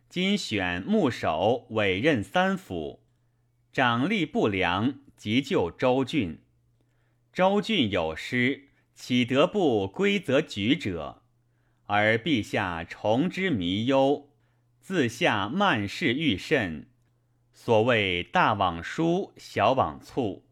[0.07, 3.03] 今选牧守委任三府，
[3.73, 6.39] 掌吏不良，急救州郡。
[7.33, 11.22] 州郡有失，岂得不归则举者？
[11.85, 14.29] 而陛下崇之弥忧，
[14.79, 16.89] 自下慢事愈甚。
[17.51, 20.45] 所谓大往疏，小往促。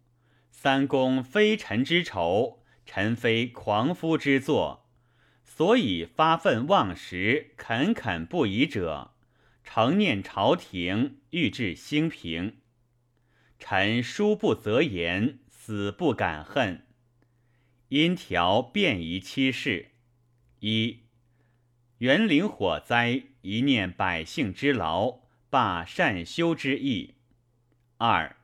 [0.50, 4.88] 三公非臣之仇，臣非狂夫之作，
[5.44, 9.12] 所以发愤忘食，恳恳不已者。
[9.64, 12.58] 承念朝廷，欲治兴平。
[13.58, 16.86] 臣书不择言，死不敢恨。
[17.90, 19.92] 因条便宜七事：
[20.60, 21.01] 一、
[22.02, 25.20] 园林火灾，一念百姓之劳，
[25.52, 27.14] 罢善修之意；
[27.98, 28.38] 二、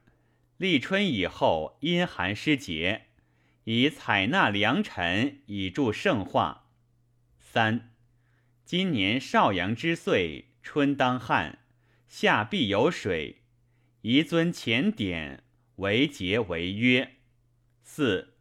[0.58, 3.08] 立春以后，阴寒湿节，
[3.64, 6.66] 以采纳良辰，以助圣化；
[7.40, 7.96] 三、
[8.64, 10.50] 今年少阳之岁。
[10.62, 11.60] 春当旱，
[12.08, 13.42] 夏必有水，
[14.02, 15.44] 宜遵前典，
[15.78, 17.16] 为节为约。
[17.82, 18.36] 四，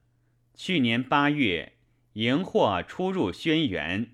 [0.54, 1.78] 去年八月，
[2.14, 4.08] 荧惑出入轩辕，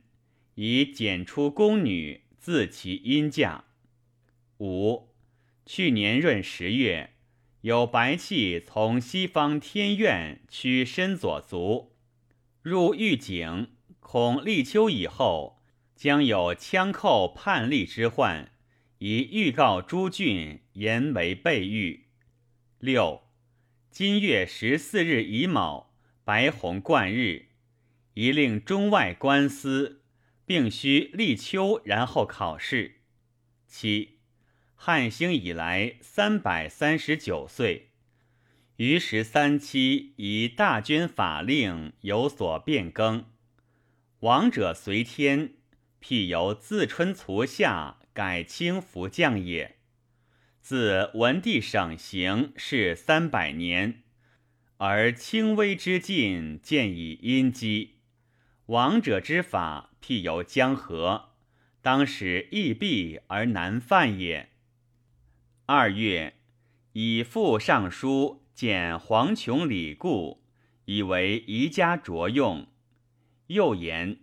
[0.54, 3.64] 以检出宫女，自其阴嫁。
[4.58, 5.08] 五，
[5.64, 7.14] 去年闰十月，
[7.62, 11.92] 有白气从西方天苑趋身左足，
[12.62, 13.68] 入狱井，
[14.00, 15.58] 恐立秋以后。
[15.94, 18.50] 将有枪寇叛逆之患，
[18.98, 22.06] 以预告诸郡，言为备御。
[22.80, 23.22] 六，
[23.88, 25.94] 今月十四日乙卯，
[26.24, 27.50] 白虹贯日，
[28.14, 30.01] 宜令中外官司，
[30.52, 32.96] 并须立秋，然后考试。
[33.66, 34.18] 七，
[34.74, 37.92] 汉兴以来三百三十九岁，
[38.76, 43.24] 于十三期以大军法令有所变更，
[44.20, 45.54] 王者随天。
[45.98, 49.78] 辟由自春卒夏，改清服将也。
[50.60, 54.02] 自文帝省行是三百年，
[54.76, 58.00] 而轻微之境见以阴积。
[58.66, 61.30] 王者之法，辟由江河，
[61.80, 64.50] 当使易避而难犯也。
[65.66, 66.34] 二月，
[66.94, 70.42] 以副尚书见黄琼礼故，
[70.86, 72.66] 以为宜家着用。
[73.46, 74.18] 又言。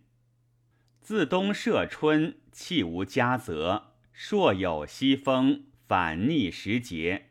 [0.99, 7.29] 自东涉春，气无佳泽，朔有西风，反逆时节。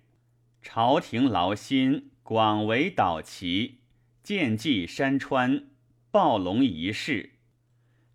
[0.63, 3.83] 朝廷劳心，广为导旗，
[4.23, 5.67] 见济山川，
[6.11, 7.35] 暴龙一事。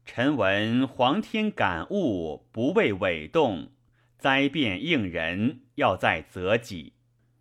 [0.05, 3.69] 臣闻皇天感物，不为伪动；
[4.17, 6.93] 灾变应人，要在择己。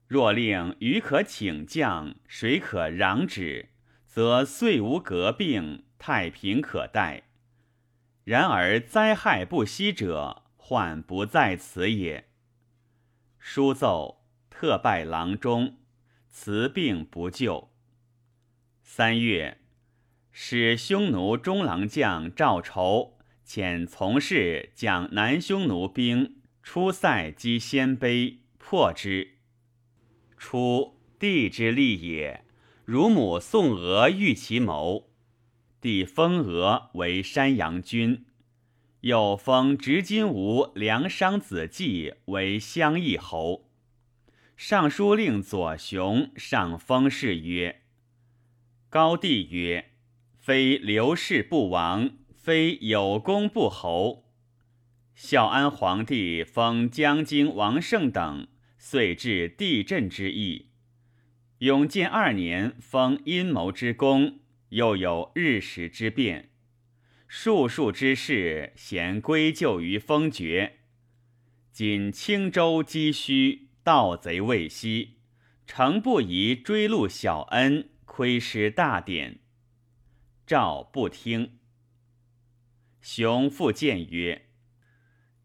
[0.06, 3.70] 若令鱼可请降，水可攘止，
[4.06, 7.24] 则岁无革病，太平可待。
[8.24, 12.28] 然而灾害不息者，患不在此也。
[13.38, 15.78] 书奏，特拜郎中，
[16.28, 17.70] 辞病不救。
[18.82, 19.61] 三月。
[20.35, 29.37] 使匈奴中郎将赵畴遣从事将南匈奴兵出塞击鲜卑，破之。
[30.39, 32.45] 初，帝之利也。
[32.85, 35.11] 汝母宋娥遇其谋，
[35.80, 38.24] 帝封娥为山阳君，
[39.03, 43.70] 又封执金吾梁商子季为襄邑侯。
[44.57, 47.83] 尚书令左雄上封事曰
[48.89, 49.91] ：“高帝曰。”
[50.43, 54.24] 非刘氏不亡，非有功不侯。
[55.14, 60.70] 孝安皇帝封江京王胜等，遂至地震之意。
[61.59, 64.40] 永建二年封阴谋之功，
[64.70, 66.51] 又有日食之变，
[67.28, 70.80] 数数之事，咸归咎于封爵。
[71.70, 75.18] 今青州积虚，盗贼未息，
[75.68, 79.38] 诚不宜追录小恩，亏失大典。
[80.53, 81.61] 赵不听。
[83.00, 84.48] 雄复谏曰：“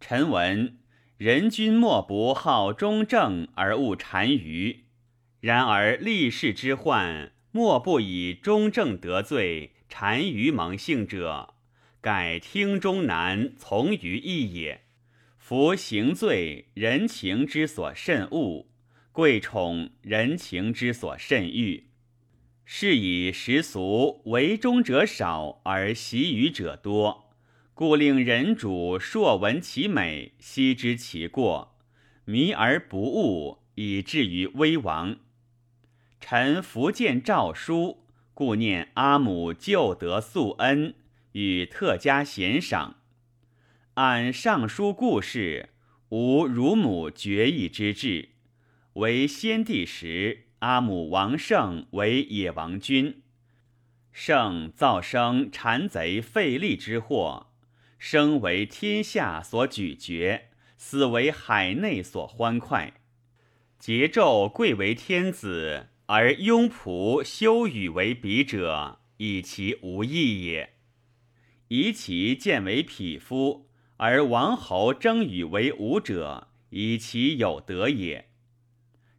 [0.02, 0.80] 臣闻
[1.16, 4.84] 人君莫不好忠正而恶单于，
[5.40, 11.54] 然而立世之患，莫不以忠正得罪，单于蒙幸者，
[12.02, 14.82] 改听中难，从于义也。
[15.38, 18.66] 夫行罪，人情之所甚恶；
[19.14, 21.86] 贵宠，人情之所甚欲。”
[22.70, 27.32] 是以时俗为忠者少而习语者多，
[27.74, 31.78] 故令人主硕闻其美，悉知其过，
[32.26, 35.16] 迷而不悟，以至于危亡。
[36.20, 38.04] 臣福见诏书，
[38.34, 40.94] 故念阿母旧德素恩，
[41.32, 42.98] 与特加贤赏。
[43.94, 45.70] 按尚书故事，
[46.10, 48.32] 无乳母决意之志，
[48.96, 50.47] 为先帝时。
[50.60, 53.22] 阿母王胜为野王君，
[54.12, 57.52] 胜造生谗贼废立之祸，
[58.00, 62.94] 生为天下所咀嚼，死为海内所欢快。
[63.80, 70.70] 桀纣贵为天子，而庸仆修与为比者，以其无益也；
[71.68, 78.30] 以其见为匹夫，而王侯争与为武者，以其有德也。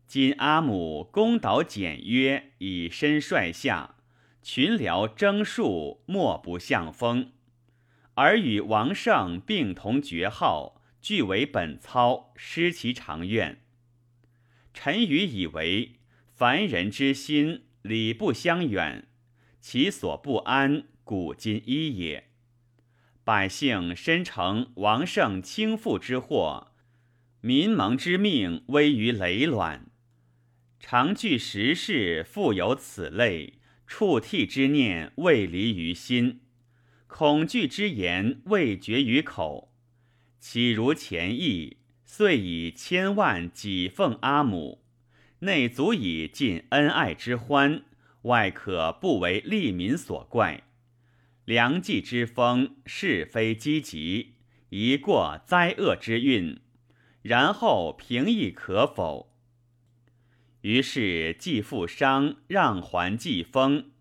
[0.09, 3.97] 今阿母公导简约，以身率下，
[4.41, 7.33] 群僚征戍，莫不向风。
[8.15, 13.61] 而与王胜并同爵号，俱为本操，失其长愿。
[14.73, 15.97] 臣愚以为，
[16.35, 19.09] 凡人之心，礼不相远，
[19.61, 22.31] 其所不安，古今一也。
[23.25, 26.73] 百姓深承王胜倾覆之祸，
[27.43, 29.88] 民盟之命危于累卵。
[30.81, 33.55] 常具时事，复有此类
[33.87, 36.41] 触涕之念未离于心，
[37.07, 39.73] 恐惧之言未绝于口。
[40.39, 44.85] 岂如前意，遂以千万己奉阿母，
[45.41, 47.83] 内足以尽恩爱之欢，
[48.23, 50.63] 外可不为利民所怪。
[51.45, 54.35] 良计之风，是非积极，
[54.69, 56.61] 一过灾厄之运，
[57.23, 59.28] 然后平易可否？
[60.63, 63.93] 于是季父商让还季封，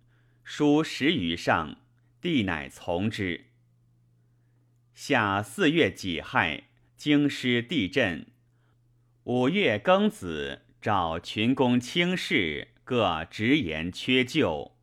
[0.43, 1.77] 书十余上，
[2.19, 3.45] 帝乃从之。
[4.95, 6.63] 夏四月己亥，
[6.95, 8.25] 京师地震。
[9.25, 14.75] 五月庚子，召群公卿士，各直言缺旧，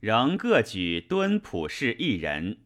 [0.00, 2.58] 仍各举敦普事一人。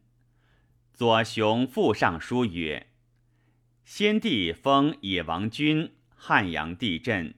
[0.95, 2.87] 左雄复上书曰
[3.85, 7.35] ：“先帝封野王君，汉阳地震。”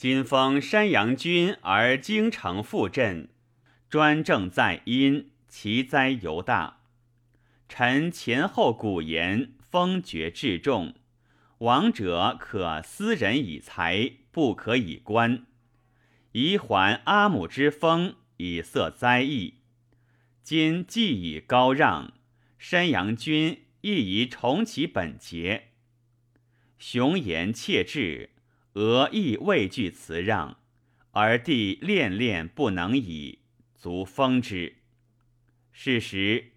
[0.00, 3.28] 今封山阳君而京城复振，
[3.90, 6.80] 专政在阴，其灾尤大。
[7.68, 10.94] 臣前后古言，封爵至重，
[11.58, 15.44] 王者可私人以财，不可以官。
[16.32, 19.56] 宜还阿母之封，以塞灾异。
[20.42, 22.14] 今既以高让，
[22.58, 25.72] 山阳君亦宜重其本节。
[26.78, 28.30] 雄言切志，
[28.74, 30.58] 俄亦畏惧辞让，
[31.10, 33.40] 而帝恋恋不能已，
[33.74, 34.76] 卒封之。
[35.72, 36.52] 是时，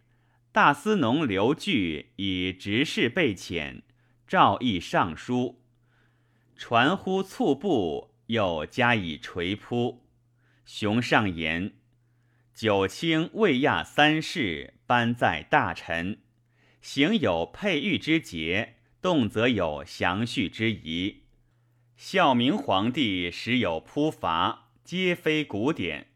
[0.52, 3.82] 大司农刘据以执事被遣，
[4.28, 5.64] 诏议上书，
[6.56, 10.06] 传呼卒部，又加以垂扑。
[10.66, 11.74] 雄上言。
[12.54, 16.20] 九卿未亚三世颁在大臣，
[16.80, 21.23] 行有佩玉之节，动则有详叙之仪。
[21.96, 26.08] 孝明皇帝时有扑伐，皆非古典。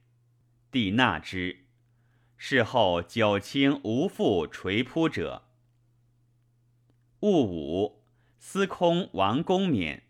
[0.71, 1.65] 帝纳之。
[2.35, 5.43] 事后九卿无复垂扑者。
[7.21, 8.03] 戊午，
[8.37, 10.03] 司空王公冕。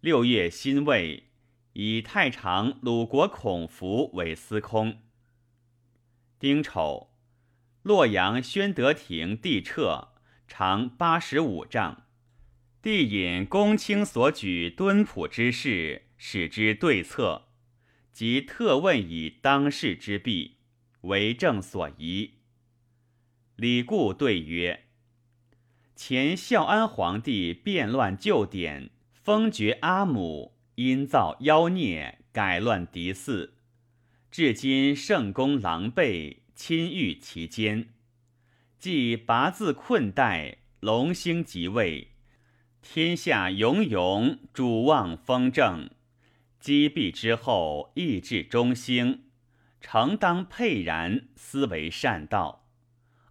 [0.00, 1.30] 六月辛未，
[1.74, 5.02] 以太常鲁国孔福为司空。
[6.38, 7.10] 丁丑，
[7.82, 10.14] 洛阳宣德亭地彻，
[10.48, 12.06] 长八十五丈。
[12.82, 17.48] 帝引公卿所举敦朴之事，使之对策，
[18.10, 20.56] 即特问以当世之弊，
[21.02, 22.36] 为政所宜。
[23.56, 24.84] 李固对曰
[25.94, 33.50] ：“前孝安皇帝变乱旧典，封爵阿母，因造妖孽，改乱嫡嗣。”
[34.32, 37.90] 至今圣公狼狈，亲遇其间。
[38.78, 42.09] 既拔字困待，龙兴即位，
[42.82, 45.90] 天下永永主望封正。
[46.58, 49.24] 击毙之后，意志中兴，
[49.80, 52.66] 诚当佩然，思为善道。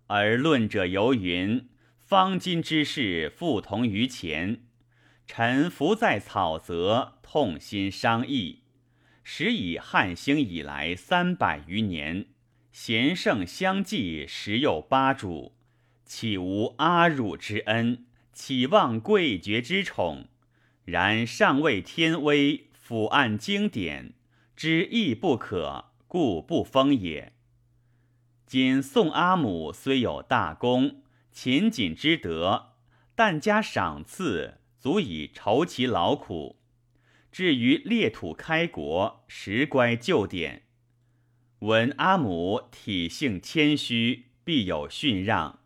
[0.07, 4.61] 而论者犹云：方今之事，复同于前。
[5.27, 8.63] 臣伏在草泽，痛心伤意。
[9.23, 12.25] 时以汉兴以来三百余年，
[12.71, 15.53] 贤圣相继，时有八主，
[16.03, 18.05] 岂无阿汝之恩？
[18.41, 20.29] 岂望贵爵之宠？
[20.85, 24.13] 然尚未天威，俯按经典，
[24.55, 27.33] 知义不可，故不封也。
[28.45, 31.01] 今宋阿母虽有大功，
[31.33, 32.75] 勤谨之德，
[33.13, 36.61] 但加赏赐，足以酬其劳苦。
[37.33, 40.63] 至于列土开国，时乖旧典。
[41.59, 45.58] 闻阿母体性谦虚，必有训让。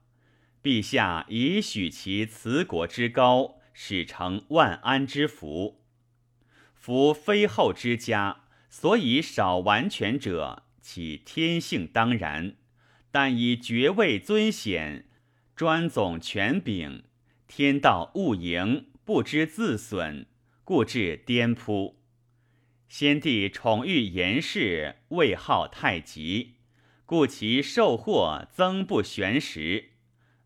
[0.64, 5.82] 陛下已许其辞国之高，使成万安之福。
[6.74, 12.56] 夫非后之家，所以少完全者，其天性当然。
[13.12, 15.06] 但以爵位尊显，
[15.56, 17.04] 专总权柄，
[17.48, 20.26] 天道勿盈，不知自损。
[20.64, 22.00] 故至颠扑。
[22.88, 26.54] 先帝宠遇严氏，位号太极，
[27.06, 29.90] 故其受祸增不悬时。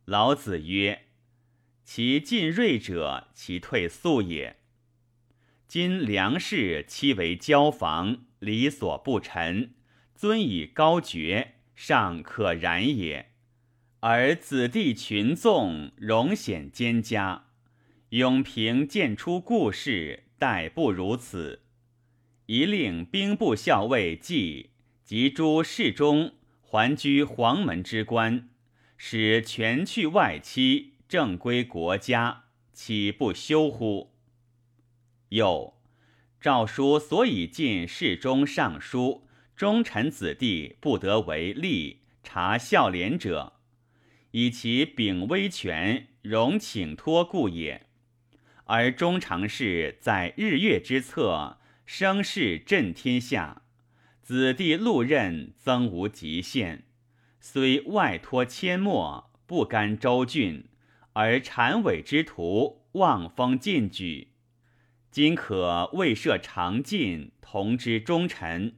[0.07, 1.01] 老子曰
[1.83, 4.55] ：“其进锐者，其退速也。”
[5.67, 9.73] 今梁氏期为交房，理所不陈，
[10.15, 13.33] 尊以高爵，尚可然也。
[13.99, 17.47] 而子弟群纵，荣显兼加。
[18.11, 21.63] 永平见出故事，殆不如此。
[22.45, 24.69] 一令兵部校尉季
[25.03, 28.47] 及诸侍中还居黄门之官，
[28.97, 34.11] 使全去外戚，正归国家，岂不休乎？
[35.29, 35.75] 又
[36.41, 43.53] 诏书所以进侍中、尚书、忠臣子弟不得为吏察孝廉者，
[44.31, 47.87] 以其秉威权，容请托故也。
[48.65, 53.61] 而中常侍在日月之侧，声势震天下，
[54.21, 56.86] 子弟禄任增无极限。
[57.39, 60.65] 虽外托阡陌，不甘周郡，
[61.13, 64.33] 而谄伪之徒望风进举。
[65.09, 68.75] 今可未设长进，同之忠臣。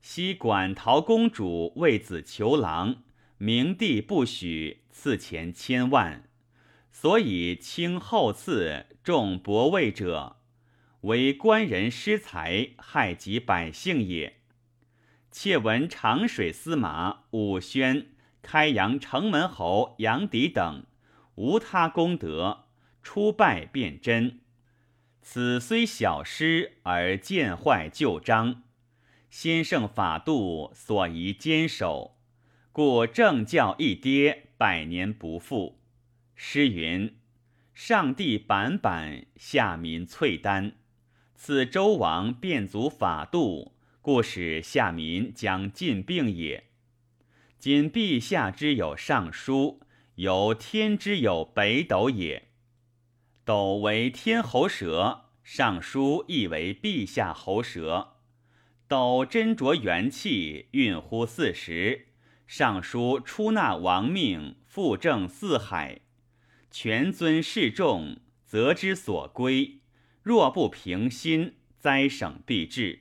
[0.00, 3.02] 昔馆陶公主为子求郎，
[3.36, 6.28] 明帝不许，赐钱千万。
[6.90, 10.38] 所以轻厚赐重薄位者，
[11.02, 14.39] 为官人失财，害及百姓也。
[15.30, 18.08] 窃闻长水司马武宣、
[18.42, 20.84] 开阳城门侯杨迪等，
[21.36, 22.64] 无他功德，
[23.02, 24.40] 出败便真。
[25.22, 28.62] 此虽小失，而见坏旧章。
[29.30, 32.16] 先圣法度，所宜坚守，
[32.72, 35.78] 故政教一跌，百年不复。
[36.34, 37.16] 诗云
[37.72, 40.72] ：“上帝板板，下民淬丹。
[41.36, 46.64] 此周王变足法度，故使下民将尽病也。
[47.58, 49.80] 今陛下之有尚书，
[50.14, 52.48] 由天之有北斗也。
[53.44, 58.16] 斗为天喉舌，尚书亦为陛下喉舌。
[58.88, 62.06] 斗斟酌元气，运乎四时；
[62.46, 66.00] 尚书出纳王命，复正四海。
[66.70, 69.80] 权尊示众，则之所归；
[70.22, 73.00] 若不平心，灾省必至。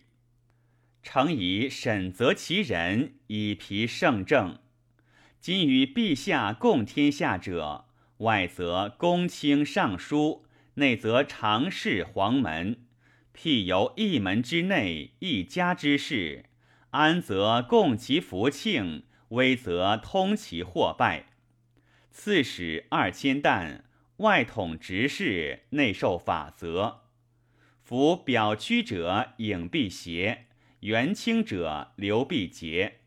[1.01, 4.59] 诚以审择其人，以疲圣政。
[5.39, 7.85] 今与陛下共天下者，
[8.17, 10.45] 外则公卿尚书，
[10.75, 12.85] 内则常侍黄门。
[13.31, 16.45] 辟由一门之内，一家之事，
[16.89, 21.27] 安则共其福庆，危则通其祸败。
[22.11, 23.85] 刺史二千担，
[24.17, 27.03] 外统执事，内受法则。
[27.81, 30.47] 夫表屈者，影必邪。
[30.81, 33.01] 元清者刘必节，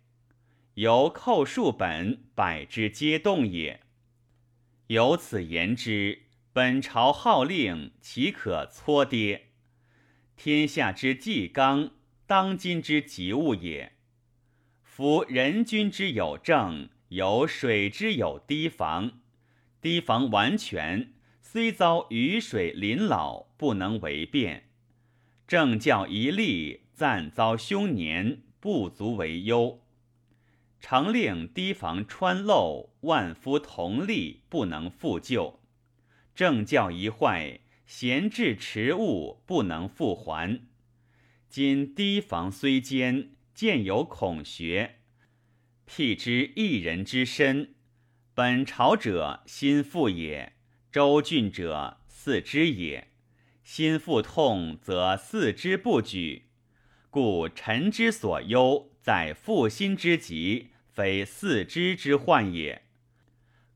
[0.75, 3.81] 由寇数本，百之皆动也。
[4.89, 9.53] 由此言之，本朝号令，岂可搓跌？
[10.37, 11.93] 天下之纪纲，
[12.27, 13.95] 当今之急务也。
[14.83, 19.23] 夫人君之有政，有水之有堤防。
[19.81, 24.65] 堤防完全，虽遭雨水淋涝，不能为变；
[25.47, 26.83] 政教一立。
[26.95, 29.83] 暂遭凶年，不足为忧。
[30.79, 35.59] 常令堤防穿漏，万夫同力，不能复救。
[36.35, 40.61] 政教一坏，闲置迟误，不能复还。
[41.49, 45.01] 今堤防虽坚，见有孔穴，
[45.87, 47.75] 辟之一人之身。
[48.35, 50.53] 本朝者心腹也，
[50.93, 53.12] 周郡者四肢也。
[53.65, 56.47] 心腹痛，则四肢不举。
[57.11, 62.83] 故臣之所忧，在腹心之疾，非四肢之患也。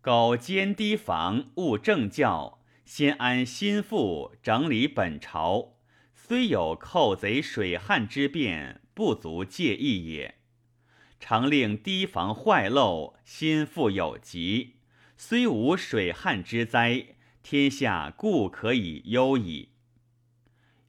[0.00, 5.74] 苟兼堤防，务政教，先安心腹，整理本朝，
[6.14, 10.36] 虽有寇贼水旱之变，不足介意也。
[11.18, 14.76] 常令堤防坏漏，心腹有疾，
[15.16, 19.70] 虽无水旱之灾，天下固可以忧矣。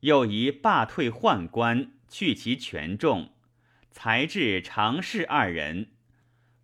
[0.02, 1.92] 又宜罢退宦官。
[2.10, 3.32] 去其权重，
[3.92, 5.88] 才智常侍二人，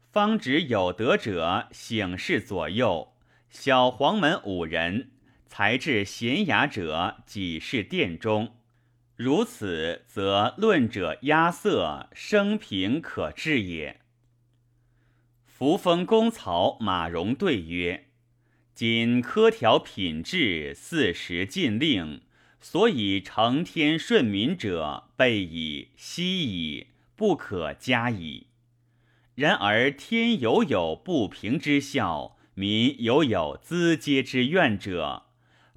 [0.10, 3.10] 方止有德者省事左右；
[3.50, 5.12] 小黄门五人，
[5.46, 8.56] 才智贤雅者几事殿中。
[9.18, 14.00] 如此，则论者压色，生平可治也。
[15.46, 18.08] 扶风公曹马融对曰
[18.74, 22.22] ：“今苛条品质，四时禁令。”
[22.64, 28.48] 所以承天顺民者备矣，息矣，不可加矣。
[29.36, 35.24] 然而天犹有不平之效，民犹有资嗟之怨者，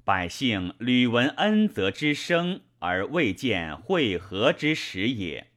[0.05, 5.47] 百姓屡闻恩泽之声，而未见会合之时也。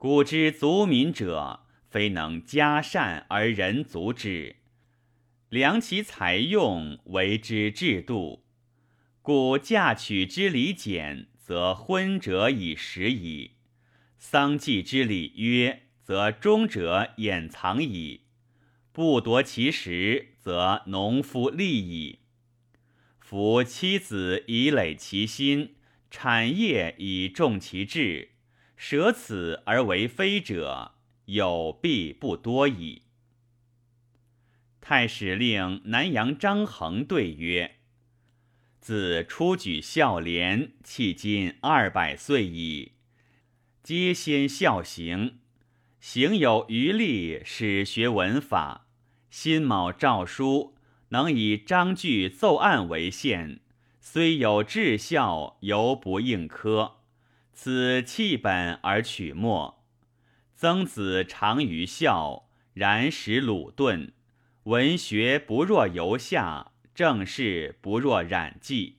[0.00, 4.56] 古之足民者，非能加善而人足之，
[5.48, 8.41] 量其财用，为之制度。
[9.24, 13.52] 故嫁娶之礼简，则婚者以时矣；
[14.18, 18.22] 丧祭之礼约，则终者掩藏矣。
[18.90, 22.18] 不夺其时，则农夫利矣。
[23.20, 25.76] 夫妻子以累其心，
[26.10, 28.30] 产业以重其志，
[28.76, 30.96] 舍此而为非者，
[31.26, 33.02] 有必不多矣。
[34.80, 37.76] 太史令南阳张衡对曰。
[38.82, 42.94] 自初举孝廉，迄今二百岁矣。
[43.80, 45.38] 皆先孝行，
[46.00, 48.88] 行有余力，始学文法。
[49.30, 50.74] 辛卯诏书，
[51.10, 53.60] 能以章句奏案为限，
[54.00, 56.96] 虽有至孝，犹不应科。
[57.52, 59.84] 此弃本而取末。
[60.56, 64.12] 曾子长于孝，然使鲁钝。
[64.64, 66.71] 文学不若游下。
[66.94, 68.96] 正事不若染迹，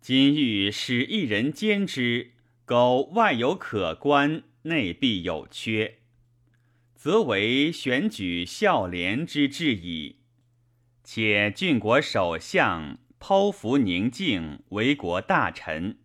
[0.00, 2.32] 今欲使一人兼之，
[2.64, 5.98] 苟外有可观，内必有缺，
[6.94, 10.16] 则为选举孝廉之志矣。
[11.02, 15.98] 且郡国首相剖腹宁静，为国大臣，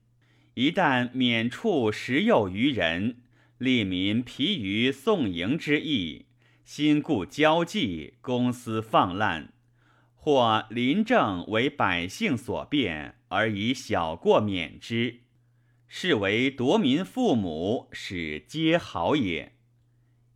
[0.56, 3.22] 一旦免处十有余人，
[3.58, 6.26] 利民疲于送迎之意，
[6.66, 9.54] 心固交际，公私放滥。
[10.22, 15.22] 或临政为百姓所变，而以小过免之，
[15.88, 19.54] 是为夺民父母，使皆好也。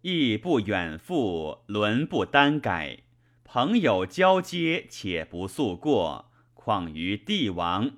[0.01, 2.99] 义不远赴，伦不单改。
[3.43, 7.91] 朋友交接，且不速过，况于帝王？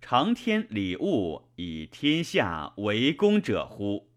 [0.00, 4.10] 承天礼物，以天下为公者乎？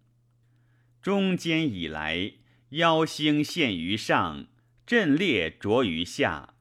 [1.01, 2.34] 中间以来，
[2.70, 4.47] 妖星现于上，
[4.86, 6.53] 阵列着于下。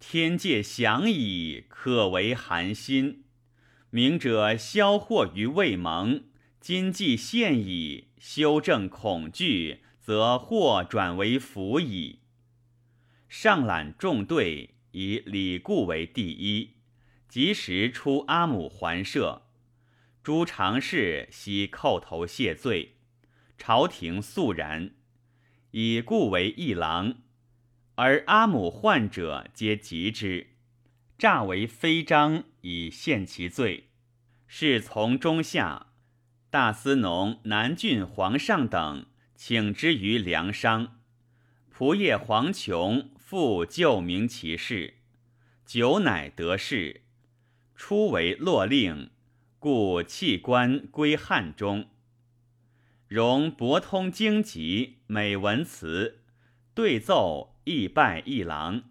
[0.00, 3.24] 天界降矣，可为寒心。
[3.90, 6.24] 明者消祸于未萌，
[6.58, 12.20] 今既现矣，修正恐惧，则祸转为福矣。
[13.28, 16.78] 上览众队，以李固为第一。
[17.28, 19.42] 及时出阿母还社，
[20.22, 22.96] 诸常侍悉叩头谢罪，
[23.56, 24.94] 朝廷肃然，
[25.70, 27.18] 以故为议郎，
[28.02, 30.46] 而阿母患者皆及之，
[31.18, 33.90] 诈为非章以献其罪。
[34.46, 35.88] 侍从中下，
[36.48, 39.04] 大司农南郡皇上等
[39.36, 40.98] 请之于梁商，
[41.70, 44.94] 仆射黄琼复旧明其事，
[45.66, 47.02] 久乃得势。
[47.74, 49.10] 初为洛令，
[49.58, 51.90] 故弃官归汉中。
[53.06, 56.22] 容博通经籍，美文辞，
[56.72, 58.82] 对奏亦拜一郎。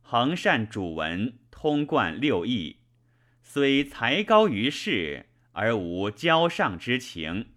[0.00, 2.78] 恒善主文，通贯六艺，
[3.42, 7.50] 虽才高于世，而无骄上之情。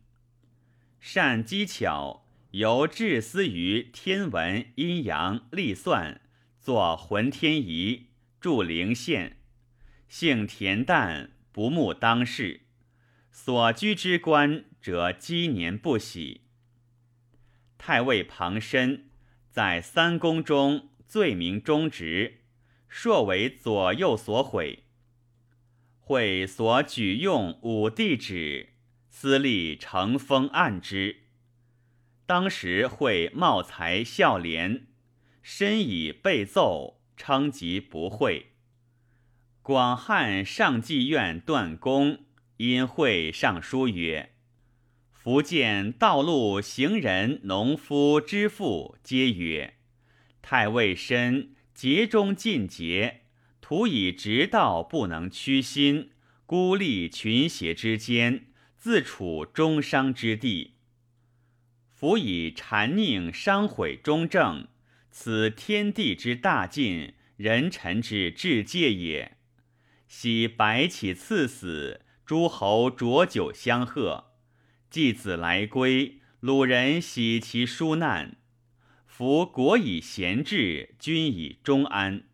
[1.00, 6.20] 善机巧，由致思于天文、阴阳、历算，
[6.60, 8.08] 作浑天仪，
[8.42, 9.38] 著灵宪。
[10.10, 12.64] 性恬淡，不慕当世，
[13.32, 16.42] 所居之官，则积年不喜。
[17.78, 19.10] 太尉庞申
[19.54, 22.40] 在三公中罪名忠直，
[22.88, 24.86] 硕为左右所毁。
[26.00, 28.70] 会所举用武帝旨，
[29.12, 31.18] 私立承风案之。
[32.26, 34.88] 当时会茂才孝廉，
[35.44, 38.54] 申以被奏，称疾不讳。
[39.62, 42.26] 广汉上妓院断供，
[42.58, 44.33] 因会上书曰
[45.24, 49.76] ：“福建道路行人、农夫之妇，皆曰：
[50.42, 53.22] 太尉身节中尽节，
[53.62, 56.10] 徒以直道不能屈心，
[56.46, 60.74] 孤立群邪之间，自处中伤之地。
[61.90, 64.68] 夫以谗佞伤毁中正，
[65.10, 69.38] 此天地之大尽，人臣之至戒也。”
[70.06, 74.33] 昔白起赐死，诸侯浊酒相贺；
[74.94, 78.38] 季子来归，鲁人喜其殊难。
[79.08, 82.26] 夫国以贤治，君以忠安。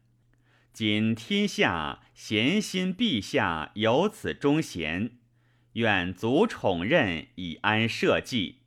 [0.74, 5.12] 今天下贤心陛下有此忠贤，
[5.76, 8.58] 愿足宠任以安社稷。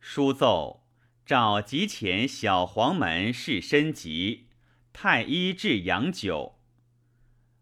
[0.00, 0.86] 书奏
[1.26, 4.46] 召集前小黄门侍申疾，
[4.94, 6.58] 太医治阳酒。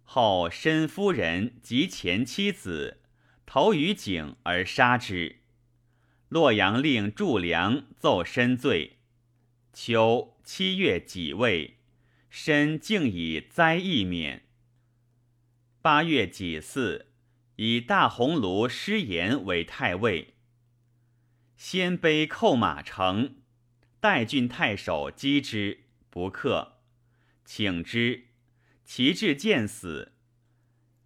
[0.05, 3.01] 后申夫人及前妻子
[3.47, 5.40] 投于井而杀之。
[6.28, 8.99] 洛阳令祝良奏申罪。
[9.72, 11.78] 秋七月己未，
[12.30, 14.47] 申竟以灾易免。
[15.80, 17.07] 八月己巳，
[17.57, 20.34] 以大鸿胪失言为太尉。
[21.57, 23.36] 鲜卑寇马城，
[24.01, 26.78] 代郡太守击之，不克，
[27.45, 28.28] 请之。
[28.84, 30.14] 其至见死，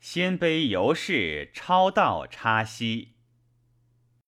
[0.01, 3.18] 鲜卑游士超道插西。